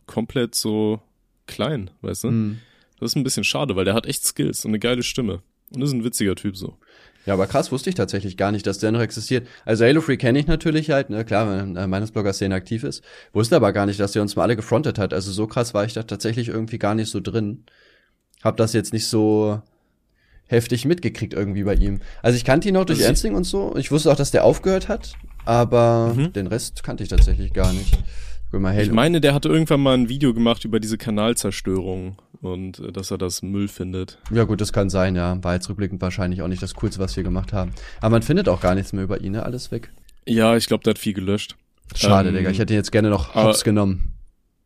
[0.07, 1.01] komplett so
[1.47, 2.29] klein, weißt du?
[2.29, 2.59] Hm.
[2.99, 5.43] Das ist ein bisschen schade, weil der hat echt Skills und eine geile Stimme.
[5.73, 6.79] Und ist ein witziger Typ so.
[7.27, 9.47] Ja, aber krass, wusste ich tatsächlich gar nicht, dass der noch existiert.
[9.65, 13.03] Also Halo Free kenne ich natürlich halt, ne, klar, wenn äh, meines Blogger-Szene aktiv ist.
[13.33, 15.15] Wusste aber gar nicht, dass der uns mal alle gefrontet hat.
[15.15, 17.65] Also so krass war ich da tatsächlich irgendwie gar nicht so drin.
[18.43, 19.63] Hab das jetzt nicht so
[20.47, 22.01] heftig mitgekriegt irgendwie bei ihm.
[22.23, 23.75] Also ich kannte ihn noch durch Also Ensing und so.
[23.77, 25.15] Ich wusste auch, dass der aufgehört hat,
[25.47, 26.33] aber Mhm.
[26.35, 27.97] den Rest kannte ich tatsächlich gar nicht.
[28.61, 28.83] Mal, Halo.
[28.83, 33.11] Ich meine, der hatte irgendwann mal ein Video gemacht über diese Kanalzerstörung und äh, dass
[33.11, 34.19] er das Müll findet.
[34.31, 35.43] Ja gut, das kann sein, ja.
[35.43, 37.73] War jetzt rückblickend wahrscheinlich auch nicht das Coolste, was wir gemacht haben.
[38.01, 39.43] Aber man findet auch gar nichts mehr über ihn, ne?
[39.43, 39.91] Alles weg.
[40.27, 41.57] Ja, ich glaube, der hat viel gelöscht.
[41.95, 42.51] Schade, Ähm, Digga.
[42.51, 44.11] Ich hätte ihn jetzt gerne noch hops genommen.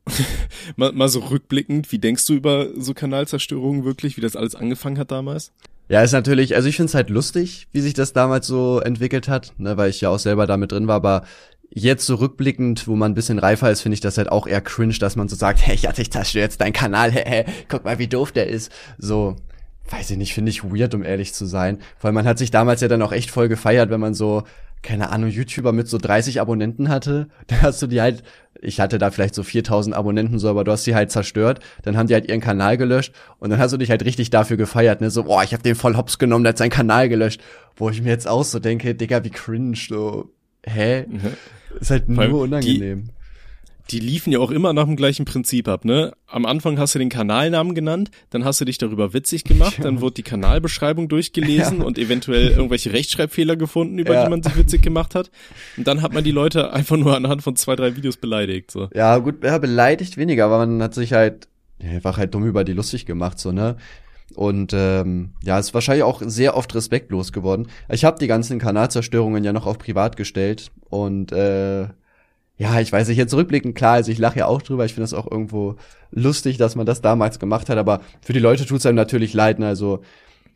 [0.77, 4.99] Mal, mal so rückblickend, wie denkst du über so Kanalzerstörungen wirklich, wie das alles angefangen
[4.99, 5.53] hat damals?
[5.91, 9.55] Ja, ist natürlich, also ich find's halt lustig, wie sich das damals so entwickelt hat,
[9.59, 11.25] ne, weil ich ja auch selber damit drin war, aber
[11.71, 14.61] jetzt so rückblickend, wo man ein bisschen reifer ist, finde ich das halt auch eher
[14.61, 17.85] cringe, dass man so sagt, hey, ja, ich zerstöre jetzt deinen Kanal, hä, hä, guck
[17.85, 18.73] mal, wie doof der ist.
[18.99, 19.37] So,
[19.91, 21.79] weiß ich nicht, finde ich weird, um ehrlich zu sein.
[22.01, 24.45] Weil man hat sich damals ja dann auch echt voll gefeiert, wenn man so,
[24.83, 27.29] keine Ahnung, YouTuber mit so 30 Abonnenten hatte.
[27.49, 28.23] Dann hast du die halt,
[28.61, 31.61] ich hatte da vielleicht so 4000 Abonnenten so, aber du hast sie halt zerstört.
[31.83, 34.57] Dann haben die halt ihren Kanal gelöscht und dann hast du dich halt richtig dafür
[34.57, 35.11] gefeiert, ne?
[35.11, 37.41] So, boah, ich hab den voll hops genommen, der hat seinen Kanal gelöscht.
[37.77, 40.31] Wo ich mir jetzt auch so denke, Digga, wie cringe, so,
[40.67, 41.07] hä?
[41.81, 43.11] Ist halt allem nur die- unangenehm.
[43.91, 46.13] Die liefen ja auch immer nach dem gleichen Prinzip ab, ne?
[46.27, 50.03] Am Anfang hast du den Kanalnamen genannt, dann hast du dich darüber witzig gemacht, dann
[50.03, 51.85] wurde die Kanalbeschreibung durchgelesen Ja.
[51.87, 54.25] und eventuell irgendwelche Rechtschreibfehler gefunden, über Ja.
[54.25, 55.31] die man sich witzig gemacht hat.
[55.79, 58.91] Und dann hat man die Leute einfach nur anhand von zwei, drei Videos beleidigt, so.
[58.95, 61.49] Ja, gut, ja, beleidigt weniger, aber man hat sich halt,
[61.83, 63.77] ja, einfach halt dumm über die lustig gemacht, so, ne?
[64.35, 67.69] Und ähm, ja, ist wahrscheinlich auch sehr oft respektlos geworden.
[67.89, 71.89] Ich habe die ganzen Kanalzerstörungen ja noch auf privat gestellt und äh,
[72.59, 75.05] ja, ich weiß nicht, jetzt rückblickend, klar, also ich lache ja auch drüber, ich finde
[75.05, 75.77] das auch irgendwo
[76.11, 79.61] lustig, dass man das damals gemacht hat, aber für die Leute tut's einem natürlich leid,
[79.61, 79.69] ne?
[79.69, 80.01] also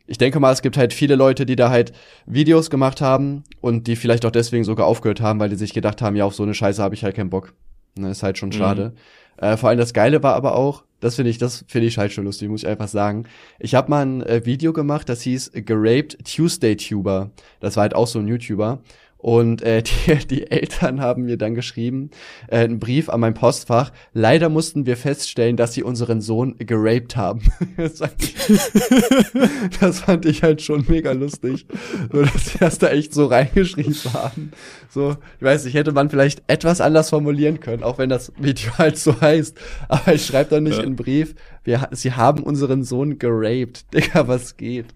[0.05, 1.93] ich denke mal, es gibt halt viele Leute, die da halt
[2.25, 6.01] Videos gemacht haben und die vielleicht auch deswegen sogar aufgehört haben, weil die sich gedacht
[6.01, 7.53] haben, ja, auf so eine Scheiße habe ich halt keinen Bock.
[7.95, 8.93] Ne, ist halt schon schade.
[9.37, 12.11] Äh, vor allem das Geile war aber auch, das finde ich, das finde ich halt
[12.11, 13.25] schon lustig, muss ich einfach sagen.
[13.59, 17.31] Ich habe mal ein äh, Video gemacht, das hieß Geraped Tuesday Tuber.
[17.59, 18.81] Das war halt auch so ein YouTuber.
[19.23, 22.09] Und äh, die, die Eltern haben mir dann geschrieben,
[22.49, 23.93] äh, einen Brief an mein Postfach.
[24.11, 27.41] Leider mussten wir feststellen, dass sie unseren Sohn geraped haben.
[27.77, 28.35] das, fand ich,
[29.79, 31.65] das fand ich halt schon mega lustig.
[32.11, 34.51] So, dass sie das da echt so reingeschrieben haben.
[34.89, 38.77] So, ich weiß nicht, hätte man vielleicht etwas anders formulieren können, auch wenn das Video
[38.77, 39.57] halt so heißt.
[39.87, 40.83] Aber ich schreibe doch nicht Ja.
[40.83, 41.33] in Brief,
[41.63, 43.85] wir, sie haben unseren Sohn geraped.
[43.93, 44.87] Digga, was geht?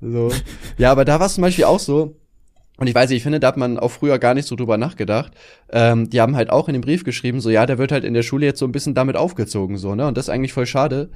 [0.00, 0.32] So.
[0.78, 2.16] Ja, aber da war es zum Beispiel auch so,
[2.78, 4.78] und ich weiß nicht, ich finde, da hat man auch früher gar nicht so drüber
[4.78, 5.32] nachgedacht.
[5.70, 8.14] Ähm, die haben halt auch in dem Brief geschrieben, so ja, der wird halt in
[8.14, 10.06] der Schule jetzt so ein bisschen damit aufgezogen, so, ne?
[10.06, 11.10] Und das ist eigentlich voll schade.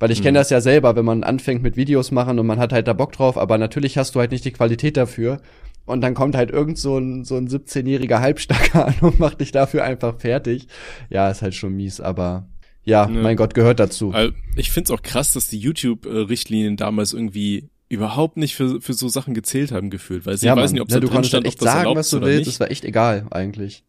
[0.00, 0.40] Weil ich kenne Mhm.
[0.40, 3.12] das ja selber, wenn man anfängt mit Videos machen und man hat halt da Bock
[3.12, 5.40] drauf, aber natürlich hast du halt nicht die Qualität dafür.
[5.86, 9.52] Und dann kommt halt irgend so ein, so ein 17-jähriger Halbstacker an und macht dich
[9.52, 10.66] dafür einfach fertig.
[11.10, 12.48] Ja, ist halt schon mies, aber
[12.84, 13.08] ja, Ja.
[13.08, 14.12] mein Gott, gehört dazu.
[14.56, 19.34] Ich find's auch krass, dass die YouTube-Richtlinien damals irgendwie überhaupt nicht für, für so Sachen
[19.34, 21.46] gezählt haben gefühlt, weil sie ja, weiß nicht, ob ne, da du drin stand, halt
[21.46, 22.38] ob echt das sagen, erlaubt was du oder willst.
[22.38, 22.48] nicht.
[22.48, 23.84] Das war echt egal, eigentlich.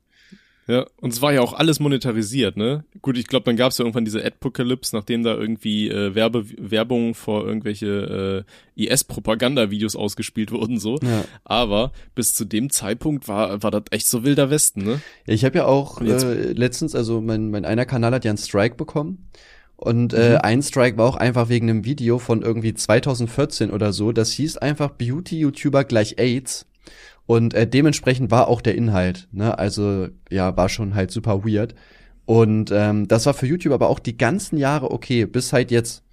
[0.68, 2.86] Ja, und es war ja auch alles monetarisiert, ne?
[3.04, 7.14] Gut, ich glaube, dann gab's ja irgendwann diese Adpocalypse, nachdem da irgendwie äh, Werbe Werbung
[7.14, 10.98] vor irgendwelche äh, IS-Propaganda-Videos ausgespielt wurden, so.
[11.04, 11.24] Ja.
[11.44, 15.02] Aber bis zu dem Zeitpunkt war, war das echt so wilder Westen, ne?
[15.28, 18.40] Ja, ich habe ja auch äh, letztens, also mein, mein einer Kanal hat ja einen
[18.40, 19.30] Strike bekommen.
[19.78, 20.20] Und Mhm.
[20.20, 24.12] äh, ein Strike war auch einfach wegen einem Video von irgendwie 2014 oder so.
[24.12, 26.66] Das hieß einfach Beauty-YouTuber gleich AIDS.
[27.26, 29.28] Und äh, dementsprechend war auch der Inhalt.
[29.32, 29.58] Ne?
[29.58, 31.76] Also ja, war schon halt super weird.
[32.26, 36.04] Und ähm, das war für YouTube aber auch die ganzen Jahre okay, bis halt jetzt.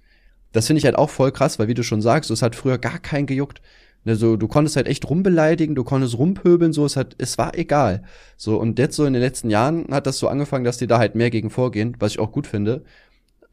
[0.51, 2.77] Das finde ich halt auch voll krass, weil wie du schon sagst, es hat früher
[2.77, 3.61] gar keinen gejuckt.
[4.05, 7.57] Ne, so, du konntest halt echt rumbeleidigen, du konntest rumpöbeln, so, es hat, es war
[7.57, 8.03] egal.
[8.37, 10.99] So, und jetzt so in den letzten Jahren hat das so angefangen, dass die da
[10.99, 12.83] halt mehr gegen vorgehen, was ich auch gut finde.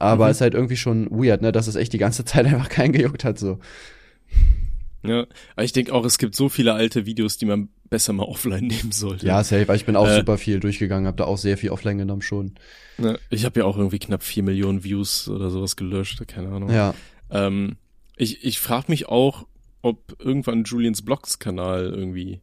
[0.01, 0.31] Aber mhm.
[0.31, 3.23] ist halt irgendwie schon weird, ne, dass es echt die ganze Zeit einfach keinen gejuckt
[3.23, 3.61] hat, so.
[5.03, 8.25] Ja, aber ich denke auch, es gibt so viele alte Videos, die man besser mal
[8.29, 9.27] offline nehmen sollte.
[9.27, 11.71] Ja, safe, weil ich bin auch äh, super viel durchgegangen, habe da auch sehr viel
[11.71, 12.55] offline genommen schon.
[12.99, 16.71] Ne, ich habe ja auch irgendwie knapp vier Millionen Views oder sowas gelöscht, keine Ahnung.
[16.71, 16.95] Ja.
[17.31, 17.77] Ähm,
[18.17, 19.47] ich ich frage mich auch,
[19.83, 22.41] ob irgendwann Julians Blogs Kanal irgendwie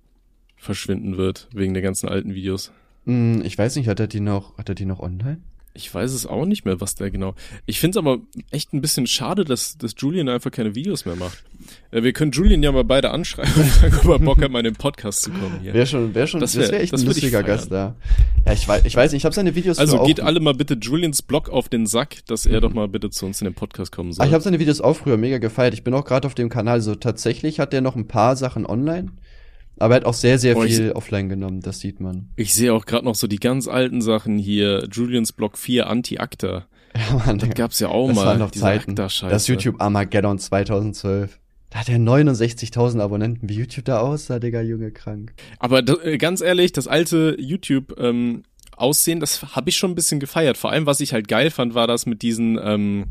[0.56, 2.72] verschwinden wird, wegen der ganzen alten Videos.
[3.06, 5.42] Hm, ich weiß nicht, hat er die noch, hat er die noch online?
[5.78, 7.36] Ich weiß es auch nicht mehr, was der genau.
[7.68, 11.16] Ich finde es aber echt ein bisschen schade, dass, dass Julian einfach keine Videos mehr
[11.16, 11.44] macht.
[11.92, 14.60] Äh, wir können Julian ja mal beide anschreiben und fragen, ob er Bock hat, mal
[14.60, 15.74] in den Podcast zu kommen hier.
[15.74, 17.96] Wäre schon, wäre schon, das wäre wär echt das ein lustiger Gast da.
[18.46, 20.74] Ja, ich weiß, ich weiß nicht, ich habe seine Videos Also geht alle mal bitte
[20.74, 23.92] Julians Blog auf den Sack, dass er doch mal bitte zu uns in den Podcast
[23.92, 24.24] kommen soll.
[24.24, 25.76] Ah, ich habe seine Videos auch früher mega gefeiert.
[25.76, 28.66] Ich bin auch gerade auf dem Kanal so tatsächlich hat der noch ein paar Sachen
[28.66, 29.12] online.
[29.80, 32.30] Aber er hat auch sehr, sehr oh, viel offline genommen, das sieht man.
[32.36, 36.66] Ich sehe auch gerade noch so die ganz alten Sachen hier, Julians Block 4 Anti-Acta.
[36.98, 38.26] Ja, Mann, das gab's ja auch das mal.
[38.26, 38.96] Waren noch Zeiten.
[38.96, 41.38] Das YouTube Armageddon 2012.
[41.70, 43.50] Da hat er 69.000 Abonnenten.
[43.50, 45.34] Wie YouTube da aussah, Digga, Junge, krank.
[45.60, 48.44] Aber äh, ganz ehrlich, das alte YouTube ähm,
[48.78, 50.56] Aussehen, das habe ich schon ein bisschen gefeiert.
[50.56, 53.08] Vor allem, was ich halt geil fand, war das mit diesen ähm,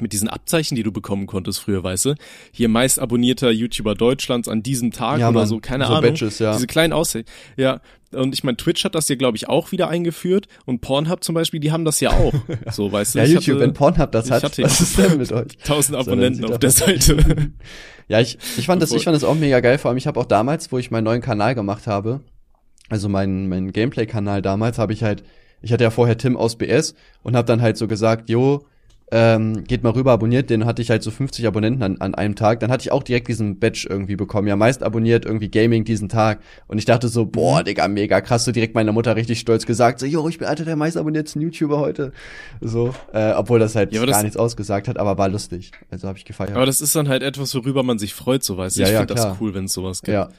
[0.00, 2.14] mit diesen Abzeichen, die du bekommen konntest früher, weißt du?
[2.50, 6.10] Hier meist abonnierter YouTuber Deutschlands an diesem Tag ja, oder Mann, so, keine so Ahnung.
[6.10, 6.52] Badges, ja.
[6.52, 7.24] Diese kleinen Aussehen.
[7.56, 7.80] Ja,
[8.12, 11.34] und ich meine, Twitch hat das ja, glaube ich, auch wieder eingeführt und Pornhub zum
[11.34, 12.32] Beispiel, die haben das ja auch.
[12.70, 13.18] So, weißt du?
[13.18, 15.56] ja, YouTube, hatte, wenn Pornhub das hat, was ist denn mit euch?
[15.64, 17.52] Tausend Abonnenten so, auf der Seite.
[18.08, 19.78] ja, ich, ich fand das, ich fand das auch mega geil.
[19.78, 22.20] Vor allem, ich habe auch damals, wo ich meinen neuen Kanal gemacht habe,
[22.88, 25.22] also meinen mein Gameplay-Kanal damals, habe ich halt,
[25.60, 28.64] ich hatte ja vorher Tim aus BS und habe dann halt so gesagt, jo,
[29.14, 32.34] ähm, geht mal rüber, abonniert den, hatte ich halt so 50 Abonnenten an, an einem
[32.34, 32.60] Tag.
[32.60, 34.48] Dann hatte ich auch direkt diesen Badge irgendwie bekommen.
[34.48, 36.40] Ja, meist abonniert irgendwie Gaming diesen Tag.
[36.66, 37.64] Und ich dachte so, boah, mhm.
[37.64, 38.46] Digga, mega krass.
[38.46, 41.42] So direkt meiner Mutter richtig stolz gesagt, so, jo, ich bin alter der meist abonnierten
[41.42, 42.12] YouTuber heute.
[42.62, 45.72] So, äh, obwohl das halt ja, gar das nichts ausgesagt hat, aber war lustig.
[45.90, 46.56] Also habe ich gefeiert.
[46.56, 48.80] Aber das ist dann halt etwas, worüber man sich freut, so weißt du.
[48.80, 50.14] Ja, ich ja, finde das cool, wenn es sowas gibt.
[50.14, 50.30] Ja.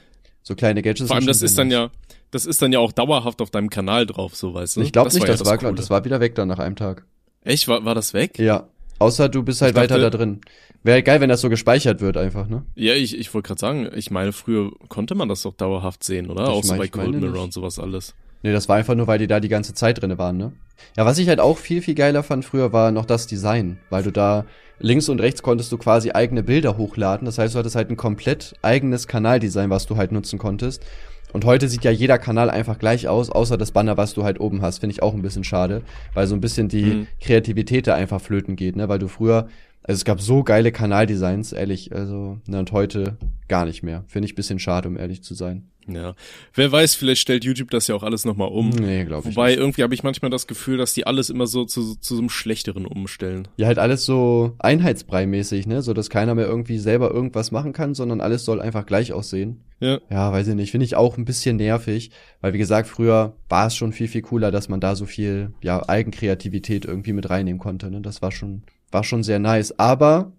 [0.42, 1.06] So kleine Gadgets.
[1.06, 1.90] Vor allem, das ist dann ja,
[2.32, 4.80] das ist dann ja auch dauerhaft auf deinem Kanal drauf, so weißt du.
[4.80, 7.04] Ich glaube nicht, war das, ja war, das war wieder weg dann nach einem Tag.
[7.44, 7.68] Echt?
[7.68, 8.38] War, war das weg?
[8.38, 8.68] Ja.
[8.98, 10.40] Außer du bist halt dachte, weiter da drin.
[10.82, 12.64] Wäre geil, wenn das so gespeichert wird einfach, ne?
[12.74, 16.30] Ja, ich, ich wollte gerade sagen, ich meine, früher konnte man das doch dauerhaft sehen,
[16.30, 16.44] oder?
[16.44, 18.14] Ich Auch so bei Cold Mirror und sowas alles.
[18.42, 20.52] Nee, das war einfach nur, weil die da die ganze Zeit drinne waren, ne?
[20.96, 24.02] Ja, was ich halt auch viel, viel geiler fand früher, war noch das Design, weil
[24.02, 24.44] du da
[24.78, 27.24] links und rechts konntest du quasi eigene Bilder hochladen.
[27.24, 30.84] Das heißt, du hattest halt ein komplett eigenes Kanaldesign, was du halt nutzen konntest.
[31.34, 34.38] Und heute sieht ja jeder Kanal einfach gleich aus, außer das Banner, was du halt
[34.38, 34.78] oben hast.
[34.78, 35.82] Finde ich auch ein bisschen schade,
[36.14, 37.06] weil so ein bisschen die mhm.
[37.20, 38.88] Kreativität da einfach flöten geht, ne?
[38.88, 39.48] Weil du früher,
[39.84, 43.18] also es gab so geile Kanaldesigns, ehrlich, also, ne, und heute
[43.48, 44.04] gar nicht mehr.
[44.08, 45.68] Finde ich bisschen schade, um ehrlich zu sein.
[45.86, 46.14] Ja,
[46.54, 48.70] wer weiß, vielleicht stellt YouTube das ja auch alles nochmal um.
[48.70, 49.36] Nee, glaube ich.
[49.36, 49.58] Wobei nicht.
[49.58, 52.30] irgendwie habe ich manchmal das Gefühl, dass die alles immer so zu, zu so einem
[52.30, 53.48] schlechteren umstellen.
[53.58, 55.82] Ja, halt alles so einheitsbrei-mäßig, ne?
[55.82, 59.60] So dass keiner mehr irgendwie selber irgendwas machen kann, sondern alles soll einfach gleich aussehen.
[59.80, 60.00] Ja.
[60.08, 60.70] Ja, weiß ich nicht.
[60.70, 64.22] Finde ich auch ein bisschen nervig, weil wie gesagt, früher war es schon viel, viel
[64.22, 68.00] cooler, dass man da so viel, ja, Eigenkreativität irgendwie mit reinnehmen konnte, ne?
[68.00, 68.62] Das war schon,
[68.94, 69.78] war schon sehr nice.
[69.78, 70.32] Aber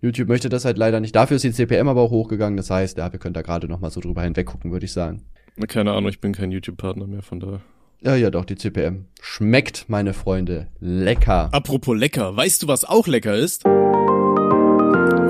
[0.00, 1.14] YouTube möchte das halt leider nicht.
[1.14, 2.56] Dafür ist die CPM aber auch hochgegangen.
[2.56, 5.22] Das heißt, ja, wir können da gerade noch mal so drüber hinweggucken, würde ich sagen.
[5.68, 7.60] Keine Ahnung, ich bin kein YouTube-Partner mehr, von daher.
[8.00, 9.04] Ja, ja, doch, die CPM.
[9.22, 10.66] Schmeckt, meine Freunde.
[10.80, 11.48] Lecker.
[11.52, 12.36] Apropos lecker.
[12.36, 13.64] Weißt du, was auch lecker ist?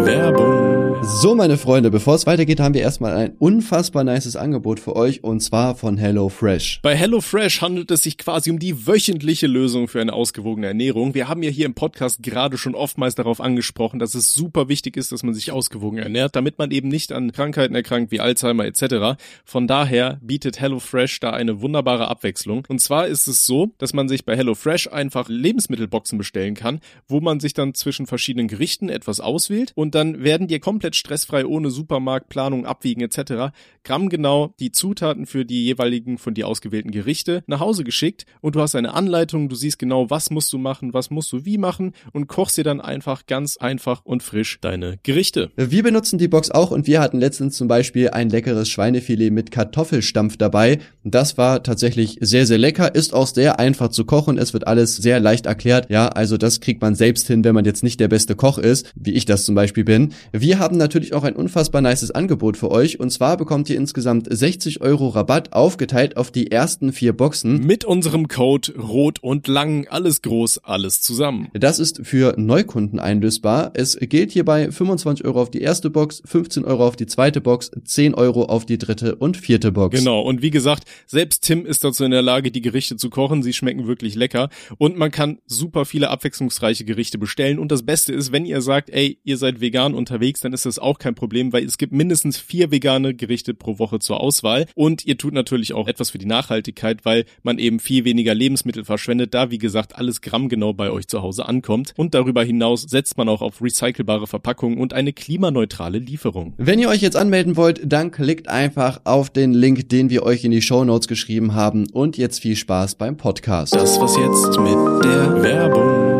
[0.05, 0.84] Werbung.
[1.07, 5.23] So, meine Freunde, bevor es weitergeht, haben wir erstmal ein unfassbar nices Angebot für euch
[5.23, 6.81] und zwar von HelloFresh.
[6.83, 11.15] Bei HelloFresh handelt es sich quasi um die wöchentliche Lösung für eine ausgewogene Ernährung.
[11.15, 14.97] Wir haben ja hier im Podcast gerade schon oftmals darauf angesprochen, dass es super wichtig
[14.97, 18.65] ist, dass man sich ausgewogen ernährt, damit man eben nicht an Krankheiten erkrankt wie Alzheimer
[18.65, 19.21] etc.
[19.45, 22.65] Von daher bietet HelloFresh da eine wunderbare Abwechslung.
[22.69, 27.21] Und zwar ist es so, dass man sich bei HelloFresh einfach Lebensmittelboxen bestellen kann, wo
[27.21, 31.47] man sich dann zwischen verschiedenen Gerichten etwas auswählt und dann werden dir komplett komplett stressfrei
[31.47, 33.55] ohne Supermarktplanung, Abwiegen etc.
[33.85, 38.61] grammgenau die Zutaten für die jeweiligen von dir ausgewählten Gerichte nach Hause geschickt und du
[38.61, 41.93] hast eine Anleitung, du siehst genau, was musst du machen, was musst du wie machen
[42.13, 45.51] und kochst dir dann einfach ganz einfach und frisch deine Gerichte.
[45.57, 49.51] Wir benutzen die Box auch und wir hatten letztens zum Beispiel ein leckeres Schweinefilet mit
[49.51, 50.79] Kartoffelstampf dabei.
[51.03, 54.39] Das war tatsächlich sehr, sehr lecker, ist auch sehr einfach zu kochen.
[54.39, 55.91] Es wird alles sehr leicht erklärt.
[55.91, 58.93] Ja, also das kriegt man selbst hin, wenn man jetzt nicht der beste Koch ist,
[58.95, 60.13] wie ich das zum Beispiel bin.
[60.33, 63.01] Wir haben natürlich auch ein unfassbar nices Angebot für euch.
[63.01, 67.67] Und zwar bekommt ihr insgesamt 60 Euro Rabatt aufgeteilt auf die ersten vier Boxen.
[67.67, 69.87] Mit unserem Code Rot und Lang.
[69.89, 71.49] Alles groß, alles zusammen.
[71.55, 73.73] Das ist für Neukunden einlösbar.
[73.75, 77.71] Es gilt hierbei 25 Euro auf die erste Box, 15 Euro auf die zweite Box,
[77.85, 79.99] 10 Euro auf die dritte und vierte Box.
[79.99, 80.21] Genau.
[80.21, 83.43] Und wie gesagt, selbst Tim ist dazu in der Lage, die Gerichte zu kochen.
[83.43, 84.51] Sie schmecken wirklich lecker.
[84.79, 87.59] Und man kann super viele abwechslungsreiche Gerichte bestellen.
[87.59, 90.74] Und das Beste ist, wenn ihr sagt, ey, ihr seid vegan unterwegs, dann ist das
[90.79, 94.67] auch kein Problem, weil es gibt mindestens vier vegane Gerichte pro Woche zur Auswahl.
[94.75, 98.85] Und ihr tut natürlich auch etwas für die Nachhaltigkeit, weil man eben viel weniger Lebensmittel
[98.85, 101.93] verschwendet, da wie gesagt alles grammgenau bei euch zu Hause ankommt.
[101.97, 106.55] Und darüber hinaus setzt man auch auf recycelbare Verpackungen und eine klimaneutrale Lieferung.
[106.57, 110.45] Wenn ihr euch jetzt anmelden wollt, dann klickt einfach auf den Link, den wir euch
[110.45, 111.87] in die Show Notes geschrieben haben.
[111.93, 113.75] Und jetzt viel Spaß beim Podcast.
[113.75, 116.14] Das was jetzt mit der Werbung.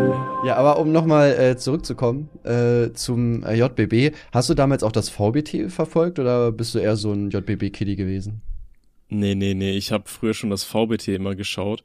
[0.45, 5.09] Ja, aber um nochmal äh, zurückzukommen äh, zum äh, JBB, hast du damals auch das
[5.09, 8.41] VBT verfolgt oder bist du eher so ein JBB-Kitty gewesen?
[9.09, 11.83] Nee, nee, nee, ich habe früher schon das VBT immer geschaut.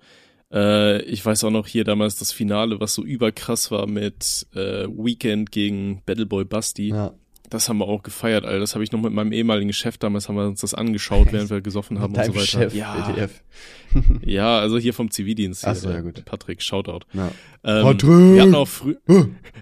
[0.52, 4.86] Äh, ich weiß auch noch hier damals das Finale, was so überkrass war mit äh,
[4.88, 6.88] Weekend gegen Battleboy Basti.
[6.88, 7.14] Ja.
[7.50, 8.60] Das haben wir auch gefeiert, Alter.
[8.60, 11.50] Das habe ich noch mit meinem ehemaligen Chef damals haben wir uns das angeschaut, während
[11.50, 12.46] wir gesoffen haben und so weiter.
[12.46, 13.42] Chef, ja, WTF.
[14.24, 15.66] ja, also hier vom Zivildienst.
[15.66, 16.24] Ach so, hier, ja, gut.
[16.24, 17.00] Patrick, Shoutout.
[17.12, 17.30] Ja.
[17.64, 18.34] Ähm, Patrick!
[18.34, 18.94] Wir hatten auch früh,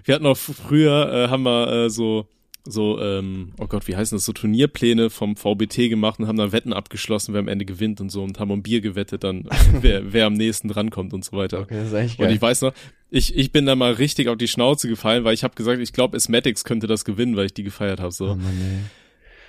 [0.05, 2.27] wir hatten auch früher, äh, haben wir äh, so
[2.65, 6.51] so, ähm, oh Gott, wie heißen das, so Turnierpläne vom VBT gemacht und haben dann
[6.51, 9.45] Wetten abgeschlossen, wer am Ende gewinnt und so und haben um Bier gewettet, dann
[9.81, 11.61] wer, wer am nächsten drankommt und so weiter.
[11.61, 12.35] Okay, das ist echt Und geil.
[12.35, 12.73] ich weiß noch,
[13.09, 15.93] ich, ich bin da mal richtig auf die Schnauze gefallen, weil ich habe gesagt, ich
[15.93, 18.11] glaube, Asmatics könnte das gewinnen, weil ich die gefeiert habe.
[18.11, 18.25] So.
[18.31, 18.89] oh Mann.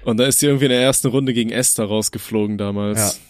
[0.05, 3.21] Und da ist sie irgendwie in der ersten Runde gegen Esther rausgeflogen damals.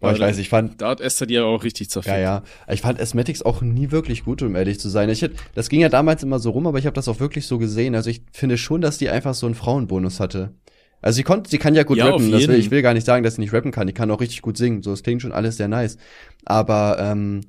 [0.00, 2.16] Boah, ich weiß, ich fand, Da hat Esther die ja auch richtig zerfickt.
[2.16, 5.08] ja, ja, ich fand Asmatics auch nie wirklich gut, um ehrlich zu sein.
[5.10, 7.46] Ich hätte, das ging ja damals immer so rum, aber ich habe das auch wirklich
[7.46, 7.94] so gesehen.
[7.94, 10.54] Also ich finde schon, dass die einfach so einen Frauenbonus hatte.
[11.02, 12.30] Also sie konnte, sie kann ja gut Ja, rappen.
[12.32, 13.86] will, ich will gar nicht sagen, dass sie nicht rappen kann.
[13.86, 14.82] Die kann auch richtig gut singen.
[14.82, 15.96] So, es klingt schon alles sehr nice.
[16.44, 17.42] Aber ähm,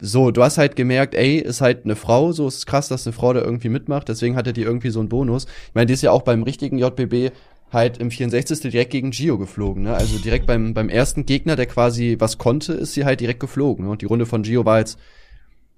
[0.00, 2.32] so, du hast halt gemerkt, ey, ist halt eine Frau.
[2.32, 4.08] So, es ist krass, dass eine Frau da irgendwie mitmacht.
[4.08, 5.44] Deswegen hatte die irgendwie so einen Bonus.
[5.68, 7.32] Ich meine, die ist ja auch beim richtigen JBB
[7.72, 8.60] halt im 64.
[8.70, 9.82] direkt gegen Gio geflogen.
[9.84, 9.94] Ne?
[9.94, 13.84] Also direkt beim beim ersten Gegner, der quasi was konnte, ist sie halt direkt geflogen.
[13.84, 13.90] Ne?
[13.90, 14.98] Und die Runde von Gio war jetzt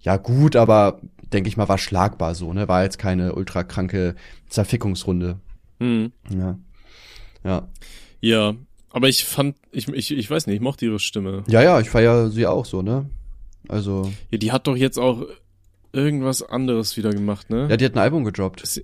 [0.01, 1.01] ja gut, aber
[1.33, 2.53] denke ich mal war schlagbar so.
[2.53, 4.15] Ne, war jetzt keine ultra kranke
[4.49, 5.39] Zerfickungsrunde.
[5.79, 6.13] Hm.
[6.31, 6.59] Ja.
[7.45, 7.69] Ja.
[8.21, 8.55] Ja,
[8.91, 11.45] aber ich fand, ich, ich, ich weiß nicht, ich mochte ihre Stimme.
[11.49, 13.09] Ja, ja, ich feier sie auch so, ne?
[13.69, 15.23] Also, Ja, die hat doch jetzt auch
[15.93, 17.67] irgendwas anderes wieder gemacht, ne?
[17.71, 18.63] ja, die hat ein Album gedroppt.
[18.63, 18.81] Das-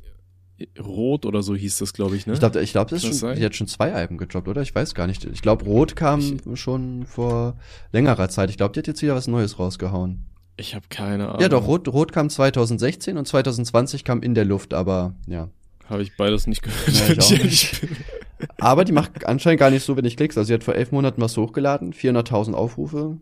[0.83, 2.33] Rot oder so hieß das, glaube ich, ne?
[2.33, 4.62] Ich glaube, ich glaub, das ist schon, die hat schon zwei Alben gedroppt, oder?
[4.62, 5.25] Ich weiß gar nicht.
[5.25, 6.23] Ich glaube, Rot kam
[6.55, 7.57] schon vor
[7.92, 8.49] längerer Zeit.
[8.51, 10.25] Ich glaube, die hat jetzt wieder was Neues rausgehauen.
[10.57, 11.40] ich habe keine Ahnung.
[11.42, 15.51] Ja, doch, Rot, Rot kam 2016 und 2020 kam in der Luft, aber ja.
[15.88, 17.31] Habe ich beides nicht gehört.
[17.31, 17.81] Ja, ich.
[18.59, 20.37] Aber die macht anscheinend gar nicht so wenig Klicks.
[20.37, 23.19] Also sie hat vor elf Monaten was hochgeladen, 400.000 Aufrufe.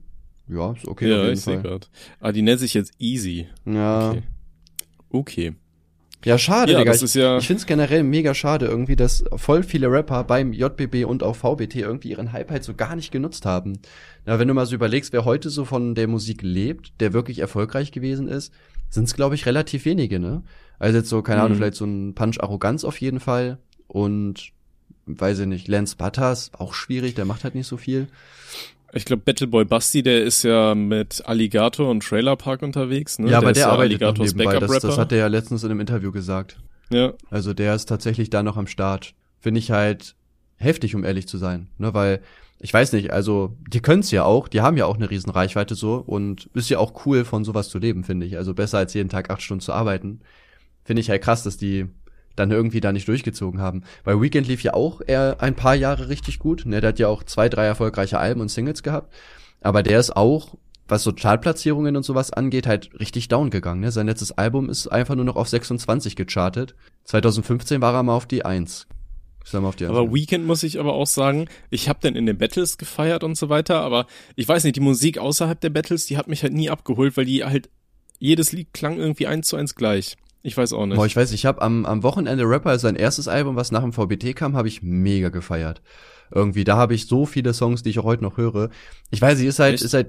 [0.49, 1.87] Ja, ist okay ja, ich sehe gerade.
[2.21, 3.49] Ah, die nennt sich jetzt Easy.
[3.65, 4.11] Ja.
[4.11, 4.23] Okay.
[5.11, 5.55] Okay.
[6.25, 6.91] Ja, schade, Ja, Digga.
[6.93, 10.53] das ich ist ja- ich find's generell mega schade irgendwie, dass voll viele Rapper beim
[10.53, 13.79] JBB und auch VBT irgendwie ihren Hype halt so gar nicht genutzt haben.
[14.25, 17.39] Na, wenn du mal so überlegst, wer heute so von der Musik lebt, der wirklich
[17.41, 18.53] erfolgreich gewesen ist,
[18.91, 20.43] sind's glaube ich relativ wenige, ne?
[20.79, 21.57] Also jetzt so, keine Ahnung, Mhm.
[21.63, 24.51] vielleicht so ein Punch Arroganz auf jeden Fall und
[25.07, 28.09] weiß ich nicht, Lance Butters, auch schwierig, der macht halt nicht so viel.
[28.95, 33.31] Ich glaube, Battleboy Basti, der ist ja mit Alligator und Trailer Park unterwegs, ne?
[33.31, 34.59] ja, aber ist der arbeitet noch Alligators nebenbei.
[34.61, 36.59] Das, das hat er ja letztens in einem Interview gesagt.
[36.91, 39.15] Ja, Also der ist tatsächlich da noch am Start.
[39.41, 40.15] Finde ich halt
[40.57, 41.69] heftig, um ehrlich zu sein.
[41.79, 42.21] Ne, weil,
[42.61, 45.75] ich weiß nicht, also die können's ja auch, die haben ja auch eine riesen Reichweite
[45.75, 48.37] so und ist ja auch cool, von sowas zu leben, finde ich.
[48.37, 50.21] Also besser als jeden Tag acht Stunden zu arbeiten.
[50.85, 51.87] Finde ich halt krass, dass die
[52.37, 53.83] dann irgendwie da nicht durchgezogen haben.
[54.05, 56.65] Weil Weekend lief ja auch eher ein paar Jahre richtig gut.
[56.67, 59.13] Ne, der hat ja auch zwei, drei erfolgreiche Alben und Singles gehabt.
[59.61, 60.55] Aber der ist auch,
[60.89, 63.81] was so Chartplatzierungen und sowas angeht, halt richtig down gegangen.
[63.81, 63.91] Ne?
[63.91, 66.75] Sein letztes Album ist einfach nur noch auf 26 gechartet.
[67.05, 68.87] 2015 war er mal auf die 1.
[69.45, 69.91] Ist er mal auf die 1.
[69.91, 73.37] aber Weekend muss ich aber auch sagen, ich habe den in den Battles gefeiert und
[73.37, 76.55] so weiter, aber ich weiß nicht, die Musik außerhalb der Battles, die hat mich halt
[76.55, 77.71] nie abgeholt, weil die halt,
[78.19, 80.17] jedes Lied klang irgendwie eins zu eins gleich.
[80.47, 80.97] Ich weiß auch nicht.
[80.97, 83.95] Boah, ich weiß, ich habe am, am Wochenende Rapper, sein erstes Album, was nach dem
[83.95, 85.81] VBT kam, habe ich mega gefeiert.
[86.31, 88.69] Irgendwie, da habe ich so viele Songs, die ich auch heute noch höre.
[89.11, 89.83] Ich weiß, sie ist halt, Echt?
[89.83, 90.09] ist halt,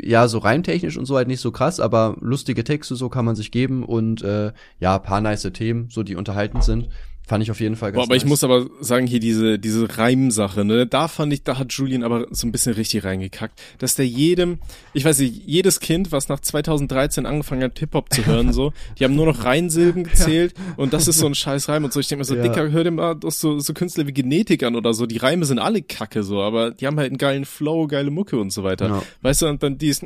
[0.00, 3.34] ja, so reimtechnisch und so halt nicht so krass, aber lustige Texte so kann man
[3.34, 6.88] sich geben und äh, ja, paar nice Themen, so die unterhaltend sind.
[7.26, 8.24] Fand ich auf jeden Fall ganz Boah, aber nice.
[8.24, 12.02] ich muss aber sagen, hier diese, diese Reimsache, ne, da fand ich, da hat Julian
[12.02, 14.58] aber so ein bisschen richtig reingekackt, dass der jedem,
[14.92, 19.04] ich weiß nicht, jedes Kind, was nach 2013 angefangen hat, Hip-Hop zu hören, so, die
[19.04, 22.00] haben nur noch Reinsilben gezählt und das ist so ein scheiß Reim und so.
[22.00, 22.42] Ich denke mir so, Ja.
[22.42, 25.60] Dicker, hör dir mal so, so Künstler wie Genetik an oder so, die Reime sind
[25.60, 28.88] alle kacke, so, aber die haben halt einen geilen Flow, geile Mucke und so weiter.
[28.88, 29.02] Ja.
[29.22, 30.00] Weißt du, und dann dies,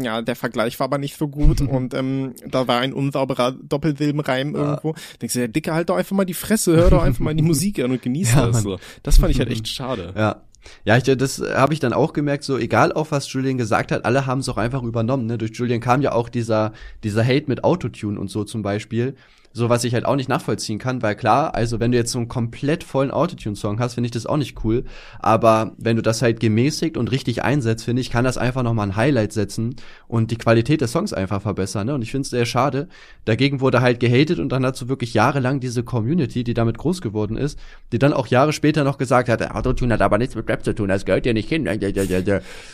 [0.00, 4.54] ja, der Vergleich war aber nicht so gut und ähm, da war ein unsauberer Doppelsilbenreim
[4.54, 4.94] irgendwo.
[5.20, 7.42] Denkst du, ja, Dicker, halt doch einfach mal die Fresse, hör doch einfach mal die
[7.42, 8.62] Musik an und genieß Ja, das.
[8.62, 8.78] So.
[9.02, 10.12] Das fand ich halt echt schade.
[10.16, 10.42] Ja.
[10.84, 14.04] Ja, ich, das habe ich dann auch gemerkt, so egal auch was Julian gesagt hat,
[14.04, 15.24] alle haben es auch einfach übernommen.
[15.24, 15.38] Ne?
[15.38, 19.16] Durch Julian kam ja auch dieser, dieser Hate mit Autotune und so zum Beispiel.
[19.52, 22.18] So was ich halt auch nicht nachvollziehen kann, weil klar, also wenn du jetzt so
[22.18, 24.84] einen komplett vollen Autotune-Song hast, finde ich das auch nicht cool.
[25.18, 28.88] Aber wenn du das halt gemäßigt und richtig einsetzt, finde ich, kann das einfach nochmal
[28.88, 29.74] ein Highlight setzen
[30.06, 31.88] und die Qualität des Songs einfach verbessern.
[31.88, 31.94] Ne?
[31.94, 32.88] Und ich finde es sehr schade.
[33.24, 37.36] Dagegen wurde halt gehatet und dann dazu wirklich jahrelang diese Community, die damit groß geworden
[37.36, 37.58] ist,
[37.90, 40.74] die dann auch Jahre später noch gesagt hat, Autotune hat aber nichts mit Rap zu
[40.76, 41.66] tun, das gehört ja nicht hin.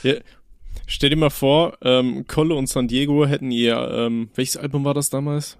[0.02, 0.14] Ja.
[0.86, 4.94] Stell dir mal vor, ähm, Kolle und San Diego hätten ihr, ähm, welches Album war
[4.94, 5.58] das damals?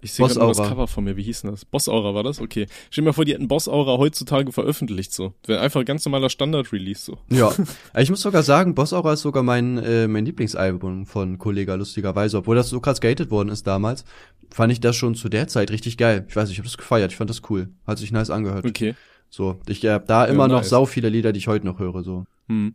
[0.00, 0.58] Ich sehe gerade das.
[0.58, 1.64] Cover von mir, wie hieß denn das?
[1.64, 2.40] Boss Aura war das?
[2.40, 2.66] Okay.
[2.90, 5.34] Stell dir mal vor, die hätten Boss Aura heutzutage veröffentlicht, so.
[5.44, 7.18] Wäre einfach ganz normaler Standard-Release, so.
[7.30, 7.52] Ja,
[7.98, 12.38] ich muss sogar sagen, Boss Aura ist sogar mein, äh, mein Lieblingsalbum von Kollega, lustigerweise.
[12.38, 14.04] Obwohl das so krass gated worden ist damals,
[14.50, 16.24] fand ich das schon zu der Zeit richtig geil.
[16.28, 17.68] Ich weiß nicht, ich habe das gefeiert, ich fand das cool.
[17.86, 18.66] Hat sich nice angehört.
[18.66, 18.94] Okay.
[19.30, 20.68] So, ich hab da immer noch nice.
[20.70, 22.24] sau viele Lieder, die ich heute noch höre, so.
[22.48, 22.74] Hm.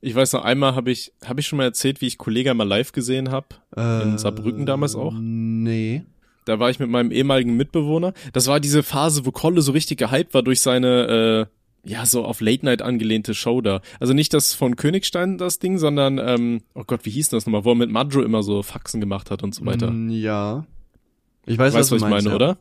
[0.00, 2.68] Ich weiß noch, einmal habe ich, habe ich schon mal erzählt, wie ich Kollega mal
[2.68, 3.46] live gesehen habe.
[3.76, 5.14] In Saarbrücken damals auch?
[5.14, 6.04] Äh, Nee.
[6.46, 8.14] Da war ich mit meinem ehemaligen Mitbewohner.
[8.32, 11.48] Das war diese Phase, wo Kolle so richtig gehypt war durch seine,
[11.84, 13.82] äh, ja, so auf Late Night angelehnte Show da.
[14.00, 17.64] Also nicht das von Königstein, das Ding, sondern, ähm, oh Gott, wie hieß das nochmal,
[17.64, 19.90] wo er mit Madro immer so Faxen gemacht hat und so weiter.
[19.90, 20.64] Mm, Ja.
[21.46, 22.34] Ich weiß, weißt du, was du ich meinst, meine, ja.
[22.34, 22.58] oder?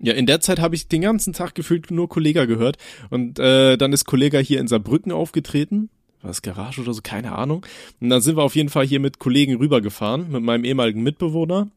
[0.00, 2.76] Ja, in der Zeit habe ich den ganzen Tag gefühlt nur Kollega gehört.
[3.10, 5.90] Und äh, dann ist Kollega hier in Saarbrücken aufgetreten.
[6.22, 7.02] War das Garage oder so?
[7.02, 7.64] Keine Ahnung.
[8.00, 11.68] Und dann sind wir auf jeden Fall hier mit Kollegen rübergefahren, mit meinem ehemaligen Mitbewohner,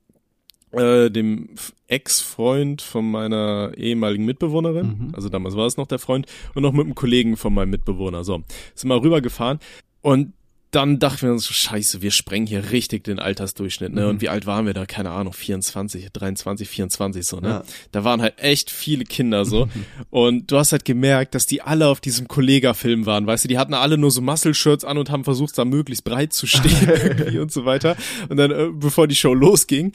[0.77, 1.49] äh, dem
[1.87, 4.87] Ex-Freund von meiner ehemaligen Mitbewohnerin.
[4.87, 5.15] Mhm.
[5.15, 6.27] Also damals war es noch der Freund.
[6.53, 8.23] Und noch mit einem Kollegen von meinem Mitbewohner.
[8.23, 9.59] So, sind wir rübergefahren.
[10.01, 10.33] Und
[10.75, 14.03] dann dachten wir uns, so, scheiße, wir sprengen hier richtig den Altersdurchschnitt, ne?
[14.03, 14.09] Mhm.
[14.09, 14.85] Und wie alt waren wir da?
[14.85, 17.47] Keine Ahnung, 24, 23, 24 so, ne?
[17.47, 17.63] Ja.
[17.93, 19.69] Da waren halt echt viele Kinder so.
[20.09, 23.57] und du hast halt gemerkt, dass die alle auf diesem Kollega-Film waren, weißt du, die
[23.57, 27.53] hatten alle nur so Muscle-Shirts an und haben versucht, da möglichst breit zu stehen und
[27.53, 27.95] so weiter.
[28.27, 29.93] Und dann, äh, bevor die Show losging,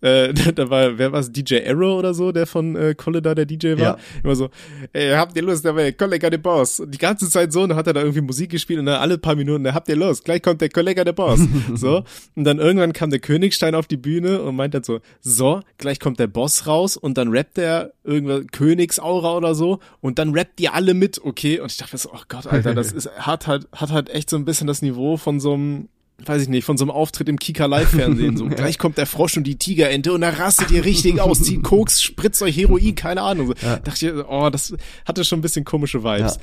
[0.00, 3.46] äh, da war, wer war's, DJ Arrow oder so, der von äh, Kolle da der
[3.46, 3.78] DJ war.
[3.78, 3.96] Ja.
[4.22, 4.50] Immer so,
[4.92, 6.80] ey, habt ihr Lust, dabei, Kollega der Boss.
[6.80, 9.00] Und die ganze Zeit so, und dann hat er da irgendwie Musik gespielt und dann
[9.00, 11.40] alle paar Minuten, da habt ihr Lust, gleich kommt der Kollega der Boss.
[11.74, 12.04] so.
[12.34, 16.00] Und dann irgendwann kam der Königstein auf die Bühne und meint dann so, so, gleich
[16.00, 20.58] kommt der Boss raus und dann rappt er irgendwas Königsaura oder so und dann rappt
[20.58, 21.60] die alle mit, okay?
[21.60, 24.36] Und ich dachte so, oh Gott, Alter, das ist, hat halt, hat halt echt so
[24.36, 25.88] ein bisschen das Niveau von so einem
[26.24, 28.36] weiß ich nicht, von so einem Auftritt im Kika Live-Fernsehen.
[28.36, 31.62] So, gleich kommt der Frosch und die Tigerente und da rastet ihr richtig aus, zieht
[31.62, 33.48] Koks, spritzt euch Heroin, keine Ahnung.
[33.48, 34.74] So, Dachte ich, oh, das
[35.06, 36.38] hatte schon ein bisschen komische Vibes.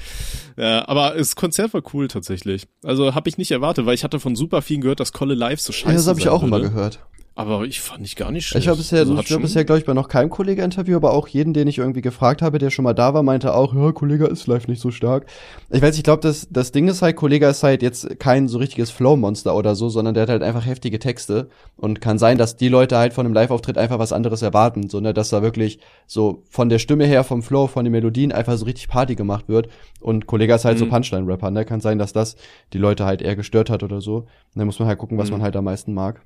[0.58, 0.88] Ja.
[0.88, 2.68] aber das Konzert war cool tatsächlich.
[2.84, 5.60] Also habe ich nicht erwartet, weil ich hatte von super vielen gehört, dass Kolle Live
[5.60, 6.70] so scheiße Ja, das habe ich auch immer würde.
[6.70, 7.00] gehört.
[7.40, 8.64] Aber ich fand ich gar nicht schlecht.
[8.64, 11.28] Ich war bisher, Also ich war bisher, glaube ich, bei noch keinem Kollege-Interview, aber auch
[11.28, 14.26] jeden, den ich irgendwie gefragt habe, der schon mal da war, meinte auch, ja, Kollege
[14.26, 15.28] ist live nicht so stark.
[15.70, 18.58] Ich weiß, ich glaube, das, das Ding ist halt, Kollege ist halt jetzt kein so
[18.58, 22.56] richtiges Flow-Monster oder so, sondern der hat halt einfach heftige Texte und kann sein, dass
[22.56, 25.78] die Leute halt von einem Live-Auftritt einfach was anderes erwarten, so, ne, dass da wirklich
[26.08, 29.48] so von der Stimme her, vom Flow, von den Melodien einfach so richtig Party gemacht
[29.48, 29.70] wird
[30.00, 30.90] und Kollege ist halt so Mhm.
[30.90, 32.36] Punchline-Rapper, ne, kann sein, dass das
[32.74, 34.16] die Leute halt eher gestört hat oder so.
[34.16, 35.34] Und dann muss man halt gucken, was Mhm.
[35.34, 36.20] man halt am meisten mag.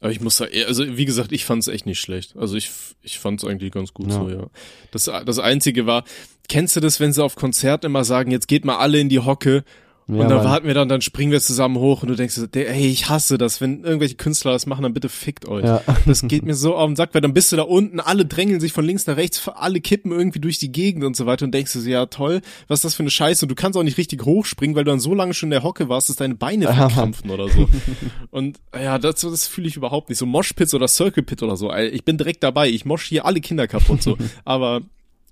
[0.00, 2.36] Aber ich muss sagen, also wie gesagt, ich fand es echt nicht schlecht.
[2.36, 2.70] Also ich,
[3.02, 4.14] ich fand es eigentlich ganz gut Ja.
[4.14, 4.46] so, ja.
[4.92, 6.04] Das, das Einzige war,
[6.48, 9.18] kennst du das, wenn sie auf Konzerten immer sagen, jetzt geht mal alle in die
[9.20, 9.64] Hocke
[10.08, 10.46] Ja, und dann Mann.
[10.46, 13.60] warten wir dann, dann springen wir zusammen hoch und du denkst, hey, ich hasse das,
[13.60, 15.64] wenn irgendwelche Künstler das machen, dann bitte fickt euch.
[15.64, 15.82] Ja.
[16.06, 18.60] Das geht mir so auf den Sack, weil dann bist du da unten, alle drängeln
[18.60, 21.52] sich von links nach rechts, alle kippen irgendwie durch die Gegend und so weiter und
[21.52, 23.82] denkst du, so, ja toll, was ist das für eine Scheiße und du kannst auch
[23.82, 26.36] nicht richtig hochspringen, weil du dann so lange schon in der Hocke warst, dass deine
[26.36, 27.68] Beine verkrampfen oder so.
[28.30, 30.18] Und ja, das, das fühle ich überhaupt nicht.
[30.18, 31.70] So Moshpits oder Circle Pit oder so.
[31.70, 32.68] ey, Ich bin direkt dabei.
[32.68, 34.16] Ich mosch hier alle Kinder kaputt so.
[34.44, 34.82] Aber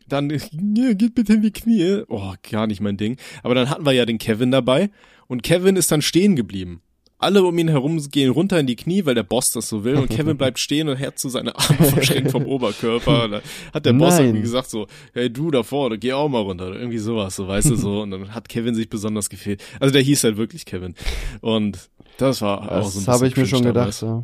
[0.09, 2.03] dann, ja, geht bitte in die Knie.
[2.09, 3.17] Oh, gar nicht mein Ding.
[3.43, 4.91] Aber dann hatten wir ja den Kevin dabei
[5.27, 6.83] und Kevin ist dann stehen geblieben.
[7.19, 9.97] Alle um ihn herum gehen runter in die Knie, weil der Boss das so will
[9.97, 13.29] und Kevin bleibt stehen und hat so seine Arme verschränkt vom Oberkörper.
[13.29, 13.41] Da
[13.73, 14.27] hat der Boss Nein.
[14.27, 16.67] irgendwie gesagt so, hey du da vorne, geh auch mal runter.
[16.69, 18.01] Oder irgendwie sowas, so weißt du so.
[18.03, 19.65] Und dann hat Kevin sich besonders gefehlt.
[19.81, 20.95] Also der hieß halt wirklich Kevin.
[21.41, 21.89] Und
[22.19, 24.03] das war auch so ein Das habe ich mir schon gedacht.
[24.03, 24.23] Ja.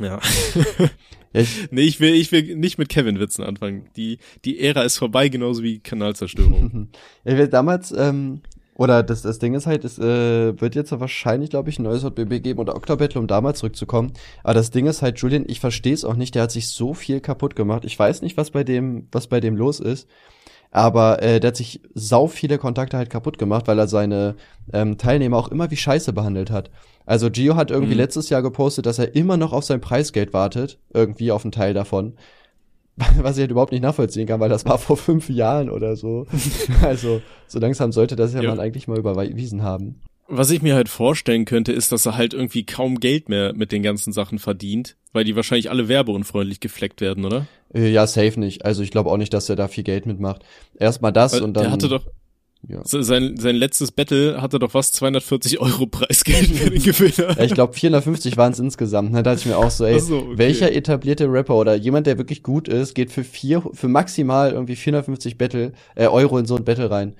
[0.00, 0.20] Ja.
[1.36, 3.86] Ich nee, ich will, ich will nicht mit Kevin-Witzen anfangen.
[3.96, 6.88] Die, die Ära ist vorbei, genauso wie Kanalzerstörung.
[7.24, 8.40] ja, wir damals, ähm,
[8.74, 12.02] oder das, das Ding ist halt, es äh, wird jetzt wahrscheinlich, glaube ich, ein neues
[12.02, 14.12] JBB geben oder Octobattle, um damals zurückzukommen.
[14.42, 16.92] Aber das Ding ist halt, Julian, ich verstehe es auch nicht, der hat sich so
[16.94, 17.84] viel kaputt gemacht.
[17.84, 20.08] Ich weiß nicht, was bei dem, was bei dem los ist.
[20.76, 24.34] Aber äh, der hat sich sau viele Kontakte halt kaputt gemacht, weil er seine
[24.74, 26.70] ähm, Teilnehmer auch immer wie Scheiße behandelt hat.
[27.06, 28.00] Also Gio hat irgendwie mhm.
[28.00, 31.72] letztes Jahr gepostet, dass er immer noch auf sein Preisgeld wartet, irgendwie auf einen Teil
[31.72, 32.12] davon.
[32.96, 36.26] Was ich halt überhaupt nicht nachvollziehen kann, weil das war vor fünf Jahren oder so.
[36.82, 38.50] also so langsam sollte das ja, ja.
[38.50, 40.02] man eigentlich mal überwiesen haben.
[40.28, 43.70] Was ich mir halt vorstellen könnte, ist, dass er halt irgendwie kaum Geld mehr mit
[43.70, 47.46] den ganzen Sachen verdient, weil die wahrscheinlich alle werbeunfreundlich gefleckt werden, oder?
[47.72, 48.64] Äh, ja, safe nicht.
[48.64, 50.42] Also ich glaube auch nicht, dass er da viel Geld mitmacht.
[50.78, 51.64] Erstmal das weil und dann.
[51.64, 52.06] Der hatte doch,
[52.68, 52.80] ja.
[52.82, 57.36] Sein, sein letztes Battle hatte doch was 240 Euro Preisgeld für den Gewinner.
[57.38, 59.14] ja, ich glaube 450 waren es insgesamt.
[59.14, 60.38] Da dachte ich mir auch so, ey, so, okay.
[60.38, 64.74] welcher etablierte Rapper oder jemand, der wirklich gut ist, geht für vier, für maximal irgendwie
[64.74, 67.14] 450 Battle, äh, Euro in so ein Battle rein.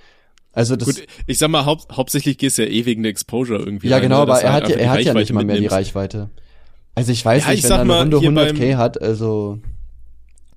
[0.57, 0.87] Also das.
[0.87, 3.89] Gut, ich sag mal, haupt, hauptsächlich geht's ja eh wegen der Exposure irgendwie.
[3.89, 4.23] Ja, rein, genau, ne?
[4.23, 6.31] aber er hat, ja, er hat ja nicht mal mehr die Reichweite.
[6.95, 9.59] Also ich weiß ja, nicht, ich wenn er eine Runde 100k hat, also.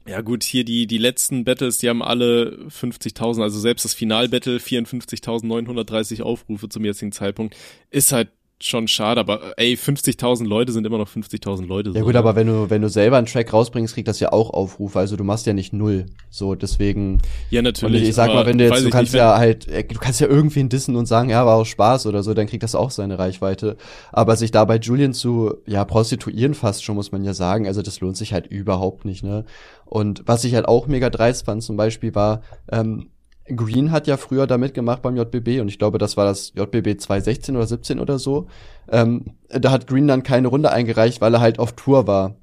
[0.08, 4.58] Ja gut, hier die, die letzten Battles, die haben alle 50.000, also selbst das Finalbattle
[4.58, 7.56] 54.930 Aufrufe zum jetzigen Zeitpunkt,
[7.92, 8.30] ist halt
[8.62, 11.92] schon schade, aber ey, 50.000 Leute sind immer noch 50.000 Leute.
[11.92, 12.20] Ja gut, ne?
[12.20, 15.16] aber wenn du, wenn du selber einen Track rausbringst, kriegt das ja auch Aufrufe, also
[15.16, 17.22] du machst ja nicht null, so, deswegen.
[17.50, 18.02] Ja, natürlich.
[18.02, 20.20] Und ich sag mal, wenn du jetzt, du kannst nicht, ja halt, äh, du kannst
[20.20, 22.92] ja irgendwen dissen und sagen, ja, war auch Spaß oder so, dann kriegt das auch
[22.92, 23.78] seine Reichweite.
[24.12, 27.82] Aber sich da bei Julian zu, ja, prostituieren fast schon, muss man ja sagen, also
[27.82, 29.46] das lohnt sich halt überhaupt nicht, ne.
[29.86, 32.42] Und was ich halt auch mega dreist fand zum Beispiel war,
[32.72, 33.10] ähm,
[33.56, 37.00] Green hat ja früher da mitgemacht beim JBB und ich glaube, das war das JBB
[37.00, 38.48] 2016 oder 17 oder so.
[38.92, 42.36] Ähm, da hat Green dann keine Runde eingereicht, weil er halt auf Tour war.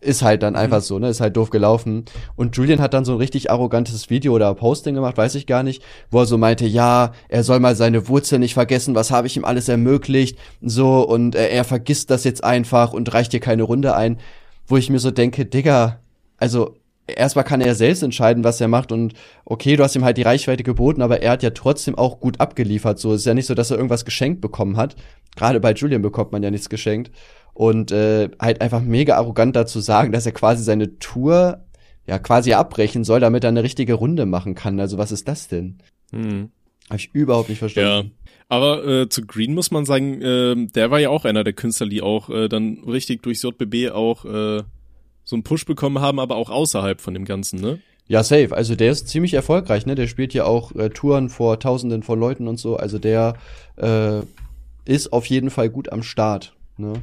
[0.00, 0.82] Ist halt dann einfach mhm.
[0.82, 1.08] so, ne?
[1.08, 2.04] Ist halt doof gelaufen.
[2.36, 5.62] Und Julian hat dann so ein richtig arrogantes Video oder Posting gemacht, weiß ich gar
[5.62, 9.26] nicht, wo er so meinte, ja, er soll mal seine Wurzeln nicht vergessen, was habe
[9.26, 13.40] ich ihm alles ermöglicht, so, und äh, er vergisst das jetzt einfach und reicht dir
[13.40, 14.18] keine Runde ein.
[14.66, 16.00] Wo ich mir so denke, Digga,
[16.36, 16.74] also
[17.06, 20.22] erstmal kann er selbst entscheiden, was er macht und okay, du hast ihm halt die
[20.22, 22.98] Reichweite geboten, aber er hat ja trotzdem auch gut abgeliefert.
[22.98, 24.96] So es ist ja nicht so, dass er irgendwas geschenkt bekommen hat.
[25.36, 27.10] Gerade bei Julian bekommt man ja nichts geschenkt
[27.52, 31.64] und äh, halt einfach mega arrogant dazu sagen, dass er quasi seine Tour
[32.06, 34.80] ja quasi abbrechen soll, damit er eine richtige Runde machen kann.
[34.80, 35.78] Also was ist das denn?
[36.12, 36.50] Hm.
[36.88, 38.08] Habe ich überhaupt nicht verstanden.
[38.08, 38.34] Ja.
[38.48, 41.88] Aber äh, zu Green muss man sagen, äh, der war ja auch einer der Künstler,
[41.88, 44.62] die auch äh, dann richtig durchs JBB auch äh,
[45.24, 47.80] so einen Push bekommen haben, aber auch außerhalb von dem Ganzen, ne?
[48.06, 48.54] Ja, safe.
[48.54, 49.94] Also der ist ziemlich erfolgreich, ne?
[49.94, 52.76] Der spielt ja auch äh, Touren vor Tausenden von Leuten und so.
[52.76, 53.34] Also der
[53.76, 54.20] äh,
[54.84, 56.94] ist auf jeden Fall gut am Start, ne?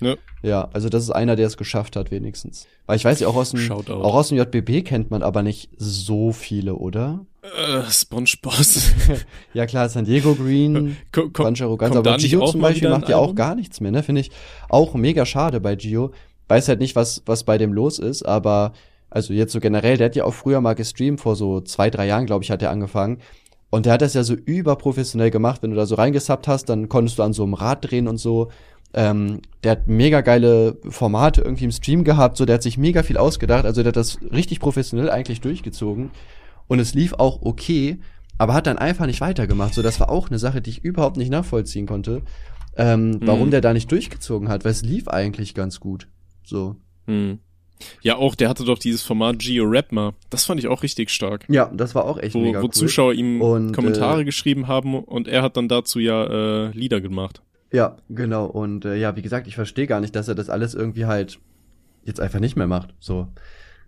[0.00, 0.14] Ja.
[0.42, 2.66] ja, also das ist einer, der es geschafft hat, wenigstens.
[2.84, 5.70] Weil ich weiß ja auch aus dem, auch aus dem JBB kennt man aber nicht
[5.78, 7.24] so viele, oder?
[7.42, 8.54] Äh, SpongeBob.
[9.54, 13.34] ja klar, San Diego Green, komm, komm, Arroganz, aber Gio zum Beispiel macht ja auch
[13.34, 14.02] gar nichts mehr, ne?
[14.02, 14.30] Finde ich
[14.68, 16.12] auch mega schade bei Gio
[16.48, 18.72] weiß halt nicht, was, was bei dem los ist, aber
[19.10, 22.06] also jetzt so generell, der hat ja auch früher mal gestreamt, vor so zwei, drei
[22.06, 23.18] Jahren, glaube ich, hat er angefangen.
[23.70, 25.62] Und der hat das ja so überprofessionell gemacht.
[25.62, 28.18] Wenn du da so reingesappt hast, dann konntest du an so einem Rad drehen und
[28.18, 28.50] so.
[28.94, 33.02] Ähm, der hat mega geile Formate irgendwie im Stream gehabt, so der hat sich mega
[33.02, 33.64] viel ausgedacht.
[33.64, 36.10] Also der hat das richtig professionell eigentlich durchgezogen.
[36.68, 37.98] Und es lief auch okay,
[38.38, 39.74] aber hat dann einfach nicht weitergemacht.
[39.74, 42.22] So, das war auch eine Sache, die ich überhaupt nicht nachvollziehen konnte.
[42.76, 43.50] Ähm, warum mhm.
[43.52, 46.08] der da nicht durchgezogen hat, weil es lief eigentlich ganz gut.
[46.46, 46.76] So.
[47.06, 47.40] Hm.
[48.00, 50.14] Ja, auch, der hatte doch dieses Format Geo Rap mal.
[50.30, 51.44] Das fand ich auch richtig stark.
[51.48, 52.72] Ja, das war auch echt wo, mega Wo cool.
[52.72, 57.02] Zuschauer ihm und, Kommentare äh, geschrieben haben und er hat dann dazu ja äh, Lieder
[57.02, 57.42] gemacht.
[57.72, 58.46] Ja, genau.
[58.46, 61.38] Und äh, ja, wie gesagt, ich verstehe gar nicht, dass er das alles irgendwie halt
[62.04, 62.94] jetzt einfach nicht mehr macht.
[62.98, 63.28] So.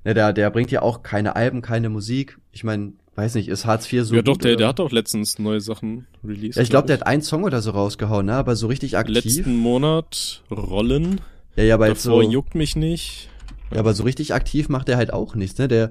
[0.04, 2.38] Ne, der, der bringt ja auch keine Alben, keine Musik.
[2.52, 4.14] Ich meine, weiß nicht, ist Hartz IV so.
[4.14, 6.56] Ja, doch, der, der hat doch letztens neue Sachen released.
[6.56, 8.34] Ja, ich glaube, glaub, der hat einen Song oder so rausgehauen, ne?
[8.34, 9.14] Aber so richtig aktiv.
[9.14, 11.20] Letzten Monat Rollen.
[11.58, 13.28] Ja, ja, aber Davor so, juckt mich nicht.
[13.72, 15.66] Ja, aber so richtig aktiv macht er halt auch nichts, ne?
[15.66, 15.90] Der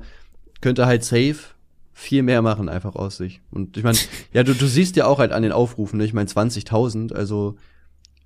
[0.62, 1.40] könnte halt safe
[1.92, 3.42] viel mehr machen einfach aus sich.
[3.52, 3.98] Und ich meine,
[4.34, 6.06] ja, du, du siehst ja auch halt an den Aufrufen, ne?
[6.06, 7.58] ich meine 20.000, also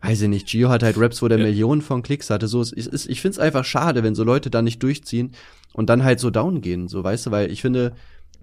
[0.02, 1.46] weiß ich nicht, Gio hat halt Raps, wo der ja.
[1.46, 4.62] Millionen von Klicks hatte, so ist, ist ich find's einfach schade, wenn so Leute da
[4.62, 5.32] nicht durchziehen
[5.74, 7.96] und dann halt so down gehen, so weißt du, weil ich finde,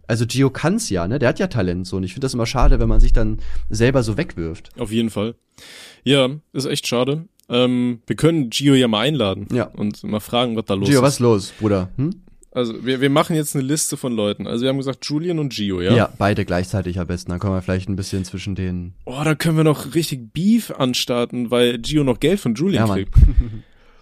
[0.08, 1.20] also Gio kann's ja, ne?
[1.20, 3.38] Der hat ja Talent so und ich finde das immer schade, wenn man sich dann
[3.70, 4.70] selber so wegwirft.
[4.78, 5.36] Auf jeden Fall.
[6.04, 7.28] Ja, ist echt schade.
[7.48, 9.46] Ähm, wir können Gio ja mal einladen.
[9.52, 9.64] Ja.
[9.64, 11.02] Und mal fragen, was da los Gio, ist.
[11.02, 11.90] was ist los, Bruder?
[11.96, 12.10] Hm?
[12.50, 14.46] Also wir, wir machen jetzt eine Liste von Leuten.
[14.46, 15.94] Also wir haben gesagt Julian und Gio, ja?
[15.94, 17.30] Ja, beide gleichzeitig am besten.
[17.30, 18.94] Dann können wir vielleicht ein bisschen zwischen den.
[19.04, 22.94] Oh, da können wir noch richtig Beef anstarten, weil Gio noch Geld von Julian ja,
[22.94, 23.14] kriegt.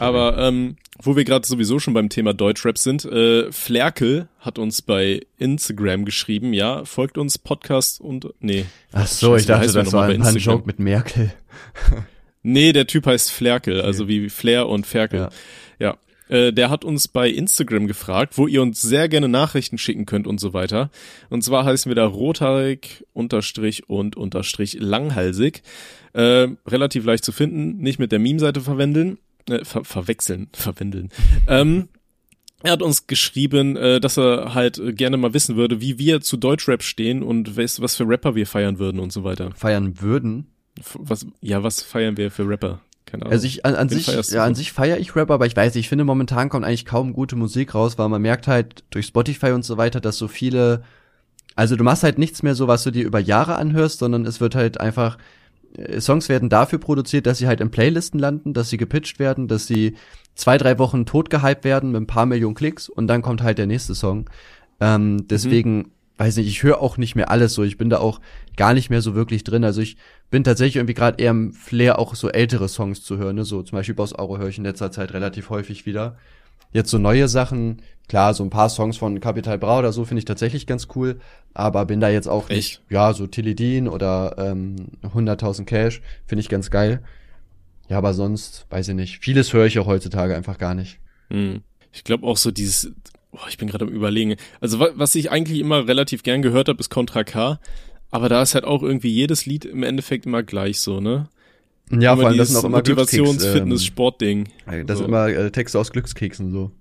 [0.03, 4.81] Aber ähm, wo wir gerade sowieso schon beim Thema Deutschrap sind, äh, Flerkel hat uns
[4.81, 8.65] bei Instagram geschrieben, ja, folgt uns Podcast und nee.
[8.91, 11.33] Ach so, ich dachte, das war ein, Joke mit Merkel.
[12.43, 13.87] nee, der Typ heißt Flerkel, okay.
[13.87, 15.19] also wie Flair und Ferkel.
[15.19, 15.29] Ja.
[15.79, 15.97] ja.
[16.27, 20.27] Äh, der hat uns bei Instagram gefragt, wo ihr uns sehr gerne Nachrichten schicken könnt
[20.27, 20.89] und so weiter.
[21.29, 25.63] Und zwar heißen wir da rothaarig unterstrich und unterstrich langhalsig.
[26.13, 29.17] Äh, relativ leicht zu finden, nicht mit der Meme-Seite verwenden
[29.49, 31.09] äh, ver verwechseln, verwendeln.
[31.47, 31.89] ähm,
[32.63, 36.37] er hat uns geschrieben, äh, dass er halt gerne mal wissen würde, wie wir zu
[36.37, 39.51] Deutschrap stehen und was, was für Rapper wir feiern würden und so weiter.
[39.53, 40.47] Feiern würden?
[40.93, 42.79] Was, ja, was feiern wir für Rapper?
[43.05, 43.33] Keine Ahnung.
[43.33, 45.89] Also ich an, an sich, ja, an sich feiere ich Rapper, aber ich weiß, ich
[45.89, 49.65] finde momentan kommt eigentlich kaum gute Musik raus, weil man merkt halt durch Spotify und
[49.65, 50.83] so weiter, dass so viele,
[51.55, 54.39] also du machst halt nichts mehr so, was du dir über Jahre anhörst, sondern es
[54.39, 55.19] wird halt einfach äh,
[55.99, 59.65] Songs werden dafür produziert, dass sie halt in Playlisten landen, dass sie gepitcht werden, dass
[59.65, 59.95] sie
[60.35, 63.57] zwei, drei Wochen tot gehypt werden mit ein paar Millionen Klicks und dann kommt halt
[63.57, 64.29] der nächste Song.
[64.79, 65.91] Ähm, deswegen, mhm.
[66.17, 67.63] weiß nicht, ich höre auch nicht mehr alles so.
[67.63, 68.19] Ich bin da auch
[68.55, 69.63] gar nicht mehr so wirklich drin.
[69.63, 69.97] Also ich
[70.29, 73.35] bin tatsächlich irgendwie gerade eher im Flair, auch so ältere Songs zu hören.
[73.35, 73.45] Ne?
[73.45, 76.17] So zum Beispiel Boss Auro höre ich in letzter Zeit relativ häufig wieder.
[76.71, 80.19] Jetzt so neue Sachen, klar, so ein paar Songs von Capital Bra oder so finde
[80.19, 81.19] ich tatsächlich ganz cool,
[81.53, 82.55] aber bin da jetzt auch Echt?
[82.55, 87.01] nicht, ja, so Tilly Dean oder ähm, 100.000 Cash finde ich ganz geil.
[87.89, 90.99] Ja, aber sonst, weiß ich nicht, vieles höre ich auch heutzutage einfach gar nicht.
[91.29, 91.61] Hm.
[91.91, 92.91] Ich glaube auch so dieses,
[93.31, 96.79] oh, ich bin gerade am überlegen, also was ich eigentlich immer relativ gern gehört habe,
[96.79, 97.59] ist Contra K,
[98.09, 101.29] aber da ist halt auch irgendwie jedes Lied im Endeffekt immer gleich so, ne?
[101.91, 104.49] Ja, vor allem das sind auch immer Motivations-, ähm, Fitness-, Sportding.
[104.85, 105.03] Das so.
[105.03, 106.71] sind immer äh, Texte aus Glückskeksen so.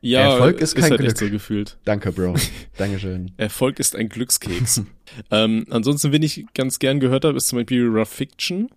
[0.00, 1.18] Ja, Erfolg ist kein ist halt Glück.
[1.18, 1.78] so gefühlt.
[1.84, 2.34] Danke, Bro.
[2.76, 3.32] Dankeschön.
[3.36, 4.82] Erfolg ist ein Glückskeks.
[5.30, 8.68] ähm, ansonsten, wenn ich ganz gern gehört habe, ist zum Beispiel Rough Fiction.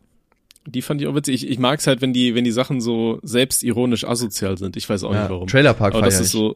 [0.65, 1.43] Die fand ich auch witzig.
[1.43, 4.77] Ich, ich mag es halt, wenn die, wenn die Sachen so selbstironisch asozial sind.
[4.77, 5.47] Ich weiß auch ja, nicht warum.
[5.47, 6.55] Trailer Park aber das ist so.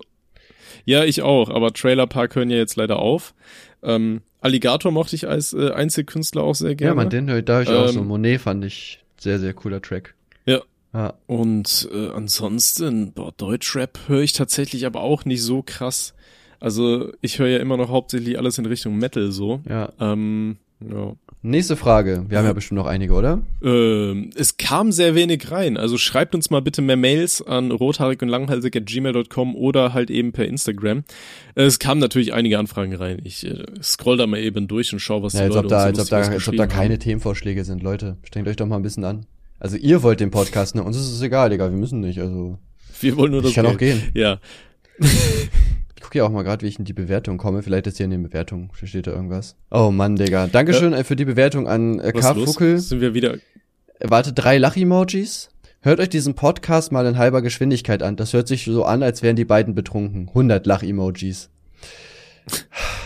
[0.86, 1.49] Ja, ich auch.
[1.49, 3.34] Aber Trailer Park hören ja jetzt leider auf.
[3.82, 6.91] Ähm, Alligator mochte ich als äh, Einzelkünstler auch sehr gerne.
[6.91, 8.03] Ja, man, den da ich ähm, auch so.
[8.03, 10.16] Monet fand ich sehr, sehr cooler Track.
[10.45, 10.61] Ja.
[10.93, 11.13] Ja.
[11.25, 16.13] Und äh, ansonsten, boah, Deutschrap höre ich tatsächlich aber auch nicht so krass.
[16.59, 19.61] Also ich höre ja immer noch hauptsächlich alles in Richtung Metal so.
[19.67, 19.91] Ja.
[19.99, 21.13] Ähm, ja.
[21.41, 22.25] Nächste Frage.
[22.29, 23.41] Wir haben ja bestimmt noch einige, oder?
[23.61, 25.75] Ähm, es kam sehr wenig rein.
[25.75, 30.09] Also schreibt uns mal bitte mehr Mails an rothaarig und langhalsig at gmail.com oder halt
[30.09, 31.03] eben per Instagram.
[31.55, 33.19] Es kamen natürlich einige Anfragen rein.
[33.23, 35.83] Ich äh, scroll da mal eben durch und schau, was ja, die Leute ob da,
[35.83, 36.99] als ob da, als ob da keine haben.
[36.99, 38.17] Themenvorschläge sind, Leute.
[38.23, 39.25] Strengt euch doch mal ein bisschen an.
[39.64, 40.84] Also ihr wollt den Podcast, ne?
[40.84, 41.70] Uns ist es egal, Digga.
[41.72, 42.59] Wir müssen nicht, also.
[42.99, 43.76] Wir wollen nur das Ich kann Geld.
[43.76, 44.11] auch gehen.
[44.14, 44.39] Ja.
[46.14, 47.64] gucke ja auch mal gerade, wie ich in die Bewertung komme.
[47.64, 49.55] Vielleicht ist hier in den Bewertungen, steht da irgendwas.
[49.72, 50.45] Oh Mann, Digga.
[50.45, 50.99] Dankeschön ja.
[50.99, 52.36] Äh, für die Bewertung an äh, K.
[52.36, 52.78] Fuckel.
[52.78, 53.38] Sind wir wieder.
[53.99, 55.49] Warte, drei Lach-Emojis.
[55.82, 58.16] Hört euch diesen Podcast mal in halber Geschwindigkeit an.
[58.16, 60.28] Das hört sich so an, als wären die beiden betrunken.
[60.28, 61.49] 100 Lach-Emojis.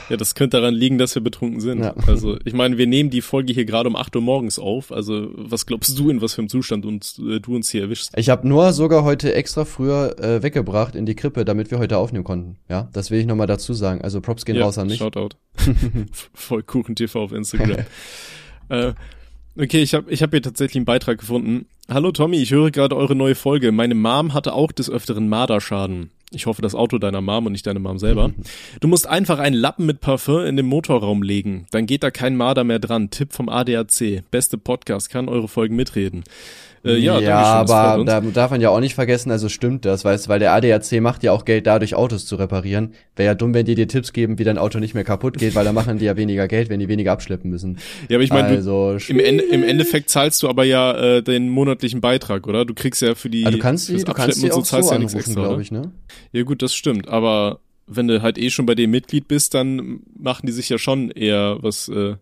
[0.10, 1.80] Ja, das könnte daran liegen, dass wir betrunken sind.
[1.80, 1.94] Ja.
[2.08, 4.92] Also, ich meine, wir nehmen die Folge hier gerade um 8 Uhr morgens auf.
[4.92, 8.12] Also, was glaubst du, in was für einem Zustand uns, äh, du uns hier erwischst?
[8.16, 11.98] Ich habe nur sogar heute extra früher äh, weggebracht in die Krippe, damit wir heute
[11.98, 12.58] aufnehmen konnten.
[12.70, 14.02] Ja, das will ich nochmal dazu sagen.
[14.02, 14.98] Also, Props gehen ja, raus an mich.
[14.98, 15.36] Shoutout.
[16.34, 17.86] Vollkuchen TV auf Instagram.
[18.70, 18.94] äh,
[19.60, 21.66] Okay, ich habe ich hab hier tatsächlich einen Beitrag gefunden.
[21.90, 23.72] Hallo Tommy, ich höre gerade eure neue Folge.
[23.72, 26.12] Meine Mom hatte auch des Öfteren Marderschaden.
[26.30, 28.32] Ich hoffe, das Auto deiner Mom und nicht deine Mom selber.
[28.82, 31.66] Du musst einfach einen Lappen mit Parfum in den Motorraum legen.
[31.72, 33.10] Dann geht da kein Marder mehr dran.
[33.10, 34.22] Tipp vom ADAC.
[34.30, 36.24] Beste Podcast, kann eure Folgen mitreden.
[36.84, 40.30] Äh, ja, ja aber da darf man ja auch nicht vergessen, also stimmt das, weißt
[40.30, 42.94] weil der ADAC macht ja auch Geld dadurch, Autos zu reparieren.
[43.16, 45.56] Wäre ja dumm, wenn die dir Tipps geben, wie dein Auto nicht mehr kaputt geht,
[45.56, 47.78] weil da machen die ja weniger Geld, wenn die weniger abschleppen müssen.
[48.10, 51.50] Ja, aber ich meine, also, im, Ende, im Endeffekt zahlst du aber ja äh, den
[51.50, 52.66] monatlichen Beitrag, oder?
[52.66, 54.90] Du kriegst ja für die also du kannst die, du kannst die auch so, so
[54.92, 55.92] anrufen, ja glaube ich, ne?
[56.32, 60.02] Ja gut, das stimmt, aber wenn du halt eh schon bei dem Mitglied bist, dann
[60.18, 62.16] machen die sich ja schon eher was äh,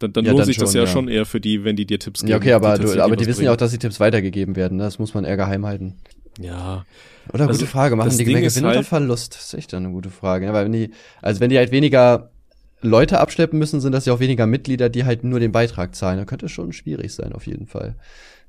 [0.00, 1.76] dann, dann ja, lohnt dann sich schon, das ja, ja, schon eher für die, wenn
[1.76, 2.30] die dir Tipps geben.
[2.30, 3.46] Ja, okay, aber, du, aber die wissen bringen.
[3.46, 4.78] ja auch, dass die Tipps weitergegeben werden.
[4.78, 4.84] Ne?
[4.84, 5.94] Das muss man eher geheim halten.
[6.40, 6.84] Ja.
[7.32, 9.34] Oder also, gute Frage, machen die mehr Gewinn halt, oder Verlust?
[9.34, 10.46] Das ist echt eine gute Frage.
[10.46, 10.90] Ja, weil wenn die,
[11.20, 12.30] also wenn die halt weniger
[12.82, 16.18] Leute abschleppen müssen, sind das ja auch weniger Mitglieder, die halt nur den Beitrag zahlen.
[16.18, 17.94] Da könnte schon schwierig sein, auf jeden Fall.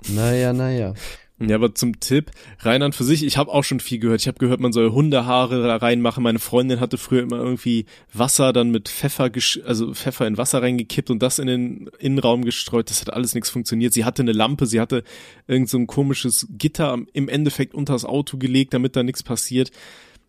[0.08, 0.94] Naja, naja.
[1.48, 4.22] Ja, aber zum Tipp, Rheinland für sich, ich habe auch schon viel gehört.
[4.22, 6.24] Ich habe gehört, man soll Hundehaare da reinmachen.
[6.24, 9.32] Meine Freundin hatte früher immer irgendwie Wasser dann mit Pfeffer,
[9.66, 12.90] also Pfeffer in Wasser reingekippt und das in den Innenraum gestreut.
[12.90, 13.94] Das hat alles nichts funktioniert.
[13.94, 15.04] Sie hatte eine Lampe, sie hatte
[15.48, 19.72] irgend so ein komisches Gitter im Endeffekt unter das Auto gelegt, damit da nichts passiert.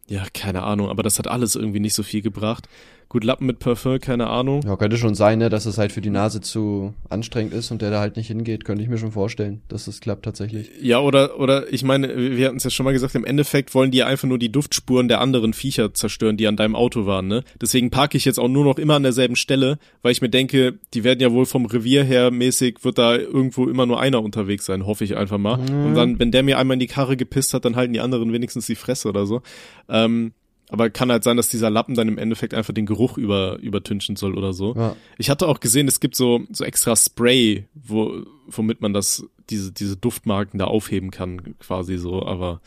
[0.09, 2.69] Ja, keine Ahnung, aber das hat alles irgendwie nicht so viel gebracht.
[3.13, 4.63] Gut, Lappen mit Parfum, keine Ahnung.
[4.65, 7.83] Ja, könnte schon sein, ne, dass es halt für die Nase zu anstrengend ist und
[7.83, 8.65] der da halt nicht hingeht.
[8.65, 10.71] Könnte ich mir schon vorstellen, dass das klappt tatsächlich.
[10.81, 13.91] Ja, oder, oder ich meine, wir hatten es ja schon mal gesagt, im Endeffekt wollen
[13.91, 17.45] die einfach nur die Duftspuren der anderen Viecher zerstören, die an deinem Auto waren, ne?
[17.61, 20.79] Deswegen parke ich jetzt auch nur noch immer an derselben Stelle, weil ich mir denke,
[20.95, 24.65] die werden ja wohl vom Revier her mäßig, wird da irgendwo immer nur einer unterwegs
[24.65, 25.59] sein, hoffe ich einfach mal.
[25.59, 25.87] Mhm.
[25.89, 28.33] Und dann, wenn der mir einmal in die Karre gepisst hat, dann halten die anderen
[28.33, 29.43] wenigstens die Fresse oder so.
[29.91, 30.33] Ähm,
[30.73, 34.17] aber kann halt sein, dass dieser Lappen dann im Endeffekt einfach den Geruch über, übertünchen
[34.17, 34.75] soll oder so.
[34.75, 34.97] Ja.
[35.19, 39.71] Ich hatte auch gesehen, es gibt so, so extra Spray, wo, womit man das, diese,
[39.71, 42.63] diese Duftmarken da aufheben kann, quasi so, aber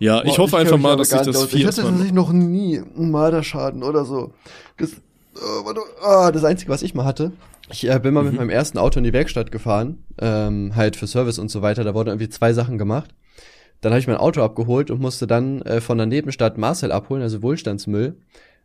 [0.00, 1.60] ja, Boah, ich hoffe ich einfach mal, dass sich das viel.
[1.60, 4.32] Ich hatte tatsächlich noch nie einen Marderschaden oder so.
[4.76, 4.90] Das,
[5.36, 5.72] oh,
[6.04, 7.30] oh, das Einzige, was ich mal hatte,
[7.70, 8.30] ich äh, bin mal mhm.
[8.30, 11.84] mit meinem ersten Auto in die Werkstatt gefahren, ähm, halt für Service und so weiter.
[11.84, 13.14] Da wurden irgendwie zwei Sachen gemacht.
[13.82, 17.22] Dann habe ich mein Auto abgeholt und musste dann äh, von der Nebenstadt Marcel abholen,
[17.22, 18.16] also Wohlstandsmüll.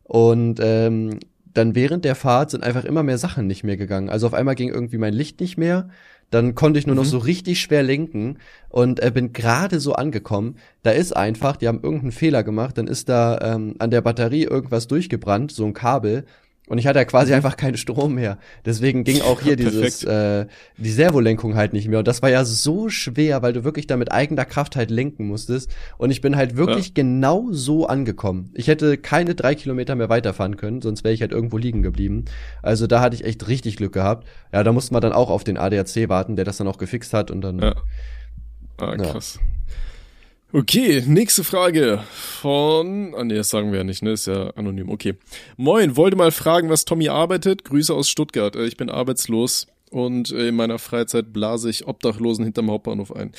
[0.03, 1.19] Und ähm,
[1.53, 4.09] dann während der Fahrt sind einfach immer mehr Sachen nicht mehr gegangen.
[4.09, 5.89] Also auf einmal ging irgendwie mein Licht nicht mehr.
[6.29, 7.01] Dann konnte ich nur mhm.
[7.01, 8.37] noch so richtig schwer lenken
[8.69, 10.57] und äh, bin gerade so angekommen.
[10.83, 14.43] Da ist einfach, die haben irgendeinen Fehler gemacht, dann ist da ähm, an der Batterie
[14.43, 16.25] irgendwas durchgebrannt, so ein Kabel.
[16.67, 18.37] Und ich hatte ja quasi einfach keinen Strom mehr.
[18.65, 20.45] Deswegen ging auch hier dieses, äh,
[20.77, 21.99] die Servolenkung halt nicht mehr.
[21.99, 25.27] Und das war ja so schwer, weil du wirklich da mit eigener Kraft halt lenken
[25.27, 25.73] musstest.
[25.97, 26.93] Und ich bin halt wirklich ja.
[26.95, 28.51] genau so angekommen.
[28.53, 32.25] Ich hätte keine drei Kilometer mehr weiterfahren können, sonst wäre ich halt irgendwo liegen geblieben.
[32.61, 34.27] Also da hatte ich echt richtig Glück gehabt.
[34.51, 37.13] Ja, da mussten wir dann auch auf den ADAC warten, der das dann auch gefixt
[37.13, 37.59] hat und dann.
[37.59, 37.75] Ja.
[38.77, 39.39] Ah, krass.
[39.41, 39.56] Ja.
[40.53, 44.89] Okay, nächste Frage von, ah nee, das sagen wir ja nicht, ne, ist ja anonym,
[44.89, 45.15] okay.
[45.57, 47.65] Moin, wollte mal fragen, was Tommy arbeitet.
[47.65, 48.55] Grüße aus Stuttgart.
[48.55, 53.33] Äh, ich bin arbeitslos und äh, in meiner Freizeit blase ich Obdachlosen hinterm Hauptbahnhof ein.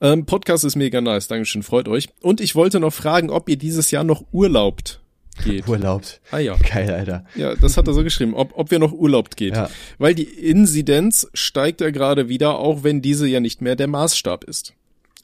[0.00, 2.08] Ähm, Podcast ist mega nice, Dankeschön, freut euch.
[2.22, 5.00] Und ich wollte noch fragen, ob ihr dieses Jahr noch urlaubt
[5.44, 5.68] geht.
[5.68, 6.22] Urlaubt.
[6.30, 6.56] Ah ja.
[6.56, 7.26] Geil, Alter.
[7.34, 9.54] Ja, das hat er so geschrieben, ob, ob wir noch urlaubt geht.
[9.54, 9.68] Ja.
[9.98, 14.44] Weil die Inzidenz steigt ja gerade wieder, auch wenn diese ja nicht mehr der Maßstab
[14.44, 14.72] ist.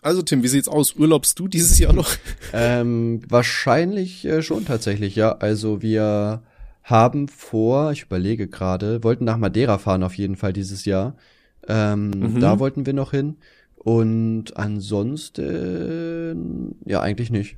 [0.02, 0.96] Also Tim, wie sieht's aus?
[0.96, 2.10] Urlaubst du dieses Jahr noch?
[2.54, 5.32] Ähm, wahrscheinlich äh, schon tatsächlich, ja.
[5.38, 6.42] Also wir
[6.82, 11.16] haben vor, ich überlege gerade, wollten nach Madeira fahren auf jeden Fall dieses Jahr.
[11.66, 12.40] Ähm, mhm.
[12.40, 13.36] Da wollten wir noch hin.
[13.76, 15.46] Und ansonsten,
[16.84, 17.56] ja, eigentlich nicht.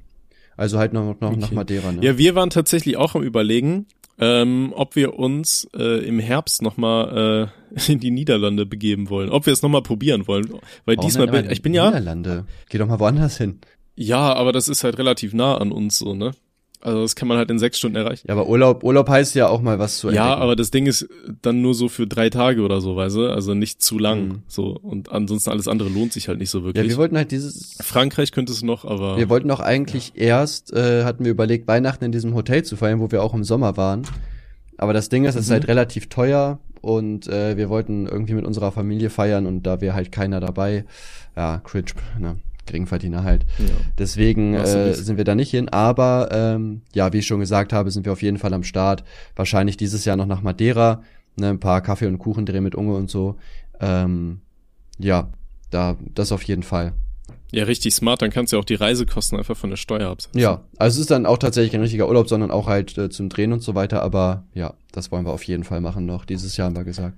[0.56, 1.40] Also halt noch, noch okay.
[1.40, 1.92] nach Madeira.
[1.92, 2.04] Ne?
[2.04, 3.86] Ja, wir waren tatsächlich auch am überlegen,
[4.18, 9.30] ähm, ob wir uns äh, im Herbst nochmal äh, in die Niederlande begeben wollen.
[9.30, 10.48] Ob wir es nochmal probieren wollen.
[10.84, 11.86] Weil Warum diesmal bin ich bin ja.
[11.86, 12.44] Niederlande.
[12.68, 13.60] Geh doch mal woanders hin.
[13.96, 16.32] Ja, aber das ist halt relativ nah an uns so, ne?
[16.84, 18.26] Also das kann man halt in sechs Stunden erreichen.
[18.28, 20.28] Ja, aber Urlaub, Urlaub heißt ja auch mal was zu entdecken.
[20.28, 21.08] Ja, aber das Ding ist
[21.40, 23.28] dann nur so für drei Tage oder so, weißt du?
[23.30, 24.28] Also nicht zu lang.
[24.28, 24.42] Mhm.
[24.48, 24.78] So.
[24.82, 26.84] Und ansonsten alles andere lohnt sich halt nicht so wirklich.
[26.84, 27.78] Ja, wir wollten halt dieses.
[27.80, 29.16] Frankreich könnte es noch, aber.
[29.16, 30.24] Wir wollten auch eigentlich ja.
[30.24, 33.44] erst, äh, hatten wir überlegt, Weihnachten in diesem Hotel zu feiern, wo wir auch im
[33.44, 34.02] Sommer waren.
[34.76, 35.40] Aber das Ding ist, es mhm.
[35.40, 39.80] ist halt relativ teuer und äh, wir wollten irgendwie mit unserer Familie feiern und da
[39.80, 40.84] wäre halt keiner dabei.
[41.34, 42.36] Ja, cringe, ne?
[42.66, 43.44] Geringverdiener halt.
[43.58, 43.66] Ja.
[43.98, 45.68] Deswegen äh, sind wir da nicht hin.
[45.68, 49.04] Aber ähm, ja, wie ich schon gesagt habe, sind wir auf jeden Fall am Start.
[49.36, 51.02] Wahrscheinlich dieses Jahr noch nach Madeira.
[51.36, 53.36] Ne, ein paar Kaffee und Kuchen drehen mit Unge und so.
[53.80, 54.40] Ähm,
[54.98, 55.28] ja,
[55.70, 56.92] da das auf jeden Fall.
[57.50, 60.40] Ja, richtig smart, dann kannst du ja auch die Reisekosten einfach von der Steuer absetzen.
[60.40, 63.28] Ja, also es ist dann auch tatsächlich kein richtiger Urlaub, sondern auch halt äh, zum
[63.28, 66.24] Drehen und so weiter, aber ja, das wollen wir auf jeden Fall machen noch.
[66.24, 67.16] Dieses Jahr haben wir gesagt.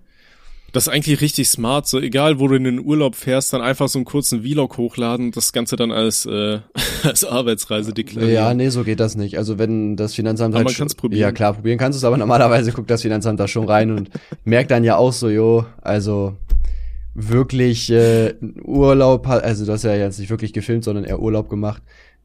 [0.72, 1.86] Das ist eigentlich richtig smart.
[1.86, 5.26] So egal, wo du in den Urlaub fährst, dann einfach so einen kurzen Vlog hochladen
[5.26, 6.60] und das Ganze dann als, äh,
[7.02, 8.34] als Arbeitsreise deklarieren.
[8.34, 9.38] Ja, nee, so geht das nicht.
[9.38, 10.78] Also wenn das Finanzamt aber halt.
[10.78, 11.20] Man probieren.
[11.20, 14.10] Ja, klar, probieren kannst du es, aber normalerweise guckt das Finanzamt da schon rein und
[14.44, 16.36] merkt dann ja auch so, jo, also
[17.14, 21.82] wirklich äh, Urlaub also das ist ja jetzt nicht wirklich gefilmt, sondern eher Urlaub gemacht,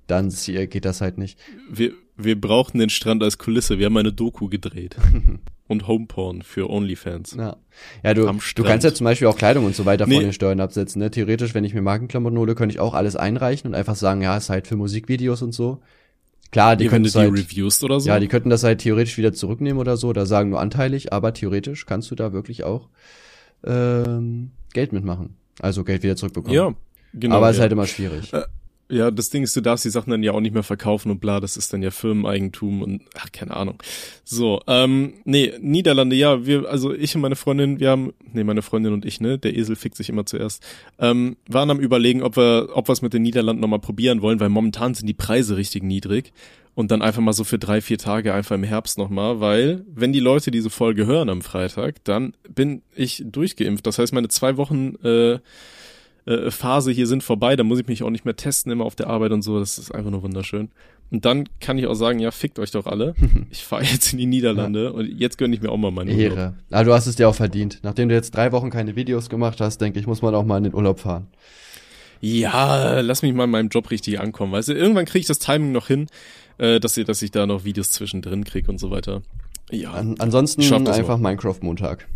[0.08, 1.40] dann geht das halt nicht.
[1.72, 1.94] Wir,
[2.24, 4.96] wir brauchten den Strand als Kulisse, wir haben eine Doku gedreht.
[5.72, 7.36] und Homeporn für OnlyFans.
[7.36, 7.56] Ja,
[8.04, 10.16] ja du, du kannst ja zum Beispiel auch Kleidung und so weiter nee.
[10.16, 11.00] von den Steuern absetzen.
[11.00, 11.10] Ne?
[11.10, 14.36] Theoretisch, wenn ich mir Markenklamotten hole, könnte ich auch alles einreichen und einfach sagen, ja,
[14.36, 15.82] ist halt für Musikvideos und so.
[16.52, 18.10] Klar, die ja, können das halt, reviewst oder so.
[18.10, 21.34] Ja, die könnten das halt theoretisch wieder zurücknehmen oder so, oder sagen nur anteilig, aber
[21.34, 22.90] theoretisch kannst du da wirklich auch
[23.64, 25.38] ähm, Geld mitmachen.
[25.62, 26.54] Also Geld wieder zurückbekommen.
[26.54, 26.74] Ja,
[27.14, 27.38] genau.
[27.38, 27.60] Aber es ja.
[27.60, 28.34] ist halt immer schwierig.
[28.34, 28.44] Äh,
[28.92, 31.20] ja, das Ding ist, du darfst die Sachen dann ja auch nicht mehr verkaufen und
[31.20, 33.82] bla, das ist dann ja Firmeneigentum und ach, keine Ahnung.
[34.24, 38.62] So, ähm, nee, Niederlande, ja, wir, also ich und meine Freundin, wir haben, nee, meine
[38.62, 40.64] Freundin und ich, ne, der Esel fickt sich immer zuerst,
[41.00, 44.40] ähm, waren am überlegen, ob wir, ob wir es mit den Niederlanden nochmal probieren wollen,
[44.40, 46.34] weil momentan sind die Preise richtig niedrig
[46.76, 50.14] und dann einfach mal so für drei, vier Tage einfach im Herbst nochmal, weil wenn
[50.14, 53.86] die Leute diese Folge hören am Freitag, dann bin ich durchgeimpft.
[53.86, 55.40] Das heißt, meine zwei Wochen äh,
[56.26, 58.96] äh, Phase hier sind vorbei, da muss ich mich auch nicht mehr testen immer auf
[58.96, 60.70] der Arbeit und so, das ist einfach nur wunderschön.
[61.12, 63.16] Und dann kann ich auch sagen, ja, fickt euch doch alle.
[63.52, 64.90] Ich fahre jetzt in die Niederlande ja.
[64.92, 66.34] und jetzt gönne ich mir auch mal meine Ehre.
[66.34, 66.54] Urlaub.
[66.72, 67.80] Ah, du hast es dir auch verdient.
[67.84, 70.58] Nachdem du jetzt drei Wochen keine Videos gemacht hast, denke ich, muss man auch mal
[70.58, 71.28] in den Urlaub fahren.
[72.22, 74.54] Ja, lass mich mal in meinem Job richtig ankommen.
[74.54, 76.08] Weißt du, irgendwann kriege ich das Timing noch hin,
[76.60, 79.22] äh, dass, ich, dass ich da noch Videos zwischendrin kriege und so weiter.
[79.70, 79.92] Ja.
[79.92, 82.08] An, ansonsten einfach Minecraft-Montag.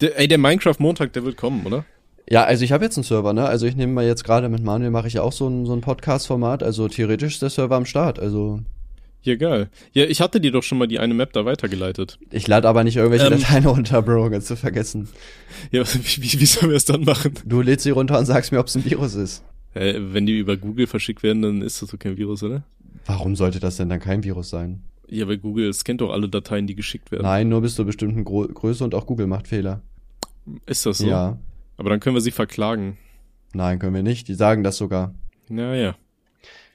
[0.00, 1.84] Ey, der Minecraft-Montag, der wird kommen, oder?
[2.28, 3.44] Ja, also ich habe jetzt einen Server, ne?
[3.44, 5.80] Also ich nehme mal jetzt gerade mit Manuel mache ich auch so ein, so ein
[5.80, 6.62] Podcast-Format.
[6.62, 8.20] Also theoretisch ist der Server am Start.
[8.20, 8.60] Also
[9.22, 9.68] ja, geil.
[9.92, 12.18] Ja, ich hatte dir doch schon mal die eine Map da weitergeleitet.
[12.30, 15.08] Ich lade aber nicht irgendwelche ähm, Dateien runter, Bro, ganz zu vergessen.
[15.70, 17.34] Ja, wie, wie, wie sollen wir es dann machen?
[17.44, 19.44] Du lädst sie runter und sagst mir, ob es ein Virus ist.
[19.74, 22.62] Äh, wenn die über Google verschickt werden, dann ist das doch kein Virus, oder?
[23.04, 24.82] Warum sollte das denn dann kein Virus sein?
[25.06, 27.24] Ja, weil Google scannt doch alle Dateien, die geschickt werden.
[27.24, 29.82] Nein, nur bis zur bestimmten Gro Größe und auch Google macht Fehler.
[30.66, 31.06] Ist das so?
[31.06, 31.38] Ja.
[31.80, 32.98] Aber dann können wir sie verklagen.
[33.54, 34.28] Nein, können wir nicht.
[34.28, 35.14] Die sagen das sogar.
[35.48, 35.94] Naja.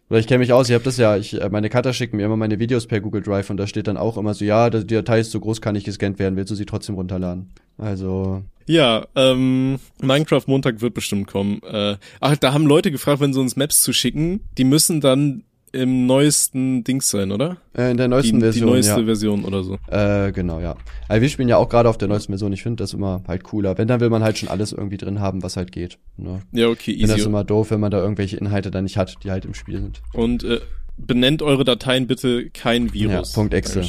[0.09, 2.25] Oder ich kenne mich aus, ich habe das ja, ich, äh, meine Cutter schicken mir
[2.25, 4.95] immer meine Videos per Google Drive und da steht dann auch immer so, ja, die
[4.95, 7.51] Datei ist zu groß, kann nicht gescannt werden, willst du sie trotzdem runterladen?
[7.77, 8.41] Also.
[8.65, 11.61] Ja, ähm, Minecraft Montag wird bestimmt kommen.
[11.61, 15.43] Äh, ach, da haben Leute gefragt, wenn sie uns Maps zu schicken, die müssen dann
[15.75, 17.57] im neuesten Dings sein, oder?
[17.77, 18.67] Äh, in der neuesten die, Version.
[18.67, 19.05] Die neueste ja.
[19.05, 19.77] Version oder so.
[19.87, 20.75] Äh, genau, ja.
[21.07, 22.53] Also wir spielen ja auch gerade auf der neuesten Version.
[22.53, 23.77] Ich finde das immer halt cooler.
[23.77, 25.97] Wenn, dann will man halt schon alles irgendwie drin haben, was halt geht.
[26.17, 26.41] Ne?
[26.51, 26.93] Ja, okay, easy.
[26.93, 29.45] Ich finde das immer doof, wenn man da irgendwelche Inhalte dann nicht hat, die halt
[29.45, 30.01] im Spiel sind.
[30.13, 30.61] Und äh,
[30.97, 33.31] benennt eure Dateien bitte kein Virus.
[33.31, 33.81] Ja, Punkt Exe.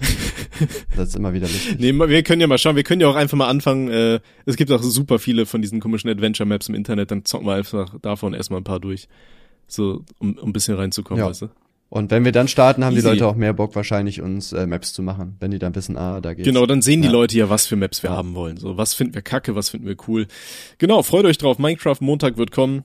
[0.96, 1.76] das ist immer wieder lustig.
[1.78, 3.90] Nee, wir können ja mal schauen, wir können ja auch einfach mal anfangen.
[3.90, 7.46] Äh, es gibt auch super viele von diesen komischen Adventure Maps im Internet, dann zocken
[7.46, 9.08] wir einfach davon erstmal ein paar durch.
[9.72, 11.28] So, um, um ein bisschen reinzukommen, ja.
[11.28, 11.48] weißt du?
[11.90, 13.02] Und wenn wir dann starten, haben Easy.
[13.02, 15.96] die Leute auch mehr Bock, wahrscheinlich uns äh, Maps zu machen, wenn die dann wissen,
[15.96, 16.46] ah, da geht's.
[16.46, 18.56] Genau, dann sehen die Leute ja, was für Maps wir haben wollen.
[18.58, 20.28] So, was finden wir kacke, was finden wir cool.
[20.78, 21.58] Genau, freut euch drauf.
[21.58, 22.84] Minecraft Montag wird kommen.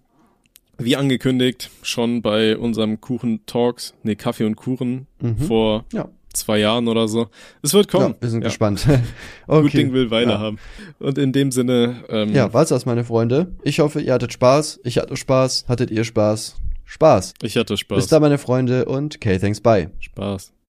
[0.80, 5.38] Wie angekündigt, schon bei unserem Kuchen Talks, nee, Kaffee und Kuchen mhm.
[5.38, 6.10] vor ja.
[6.34, 7.28] zwei Jahren oder so.
[7.62, 8.16] Es wird kommen.
[8.16, 8.88] Ja, wir sind gespannt.
[9.48, 9.62] okay.
[9.62, 10.58] Gut Ding will Weile haben.
[10.98, 12.04] Und in dem Sinne.
[12.10, 13.54] Ähm, ja, war's das, meine Freunde.
[13.62, 14.80] Ich hoffe, ihr hattet Spaß.
[14.84, 15.66] Ich hatte Spaß.
[15.70, 16.56] Hattet ihr Spaß?
[16.86, 17.34] Spaß.
[17.42, 17.98] Ich hatte Spaß.
[17.98, 19.90] Bis dann, meine Freunde, und okay, thanks, bye.
[20.00, 20.55] Spaß.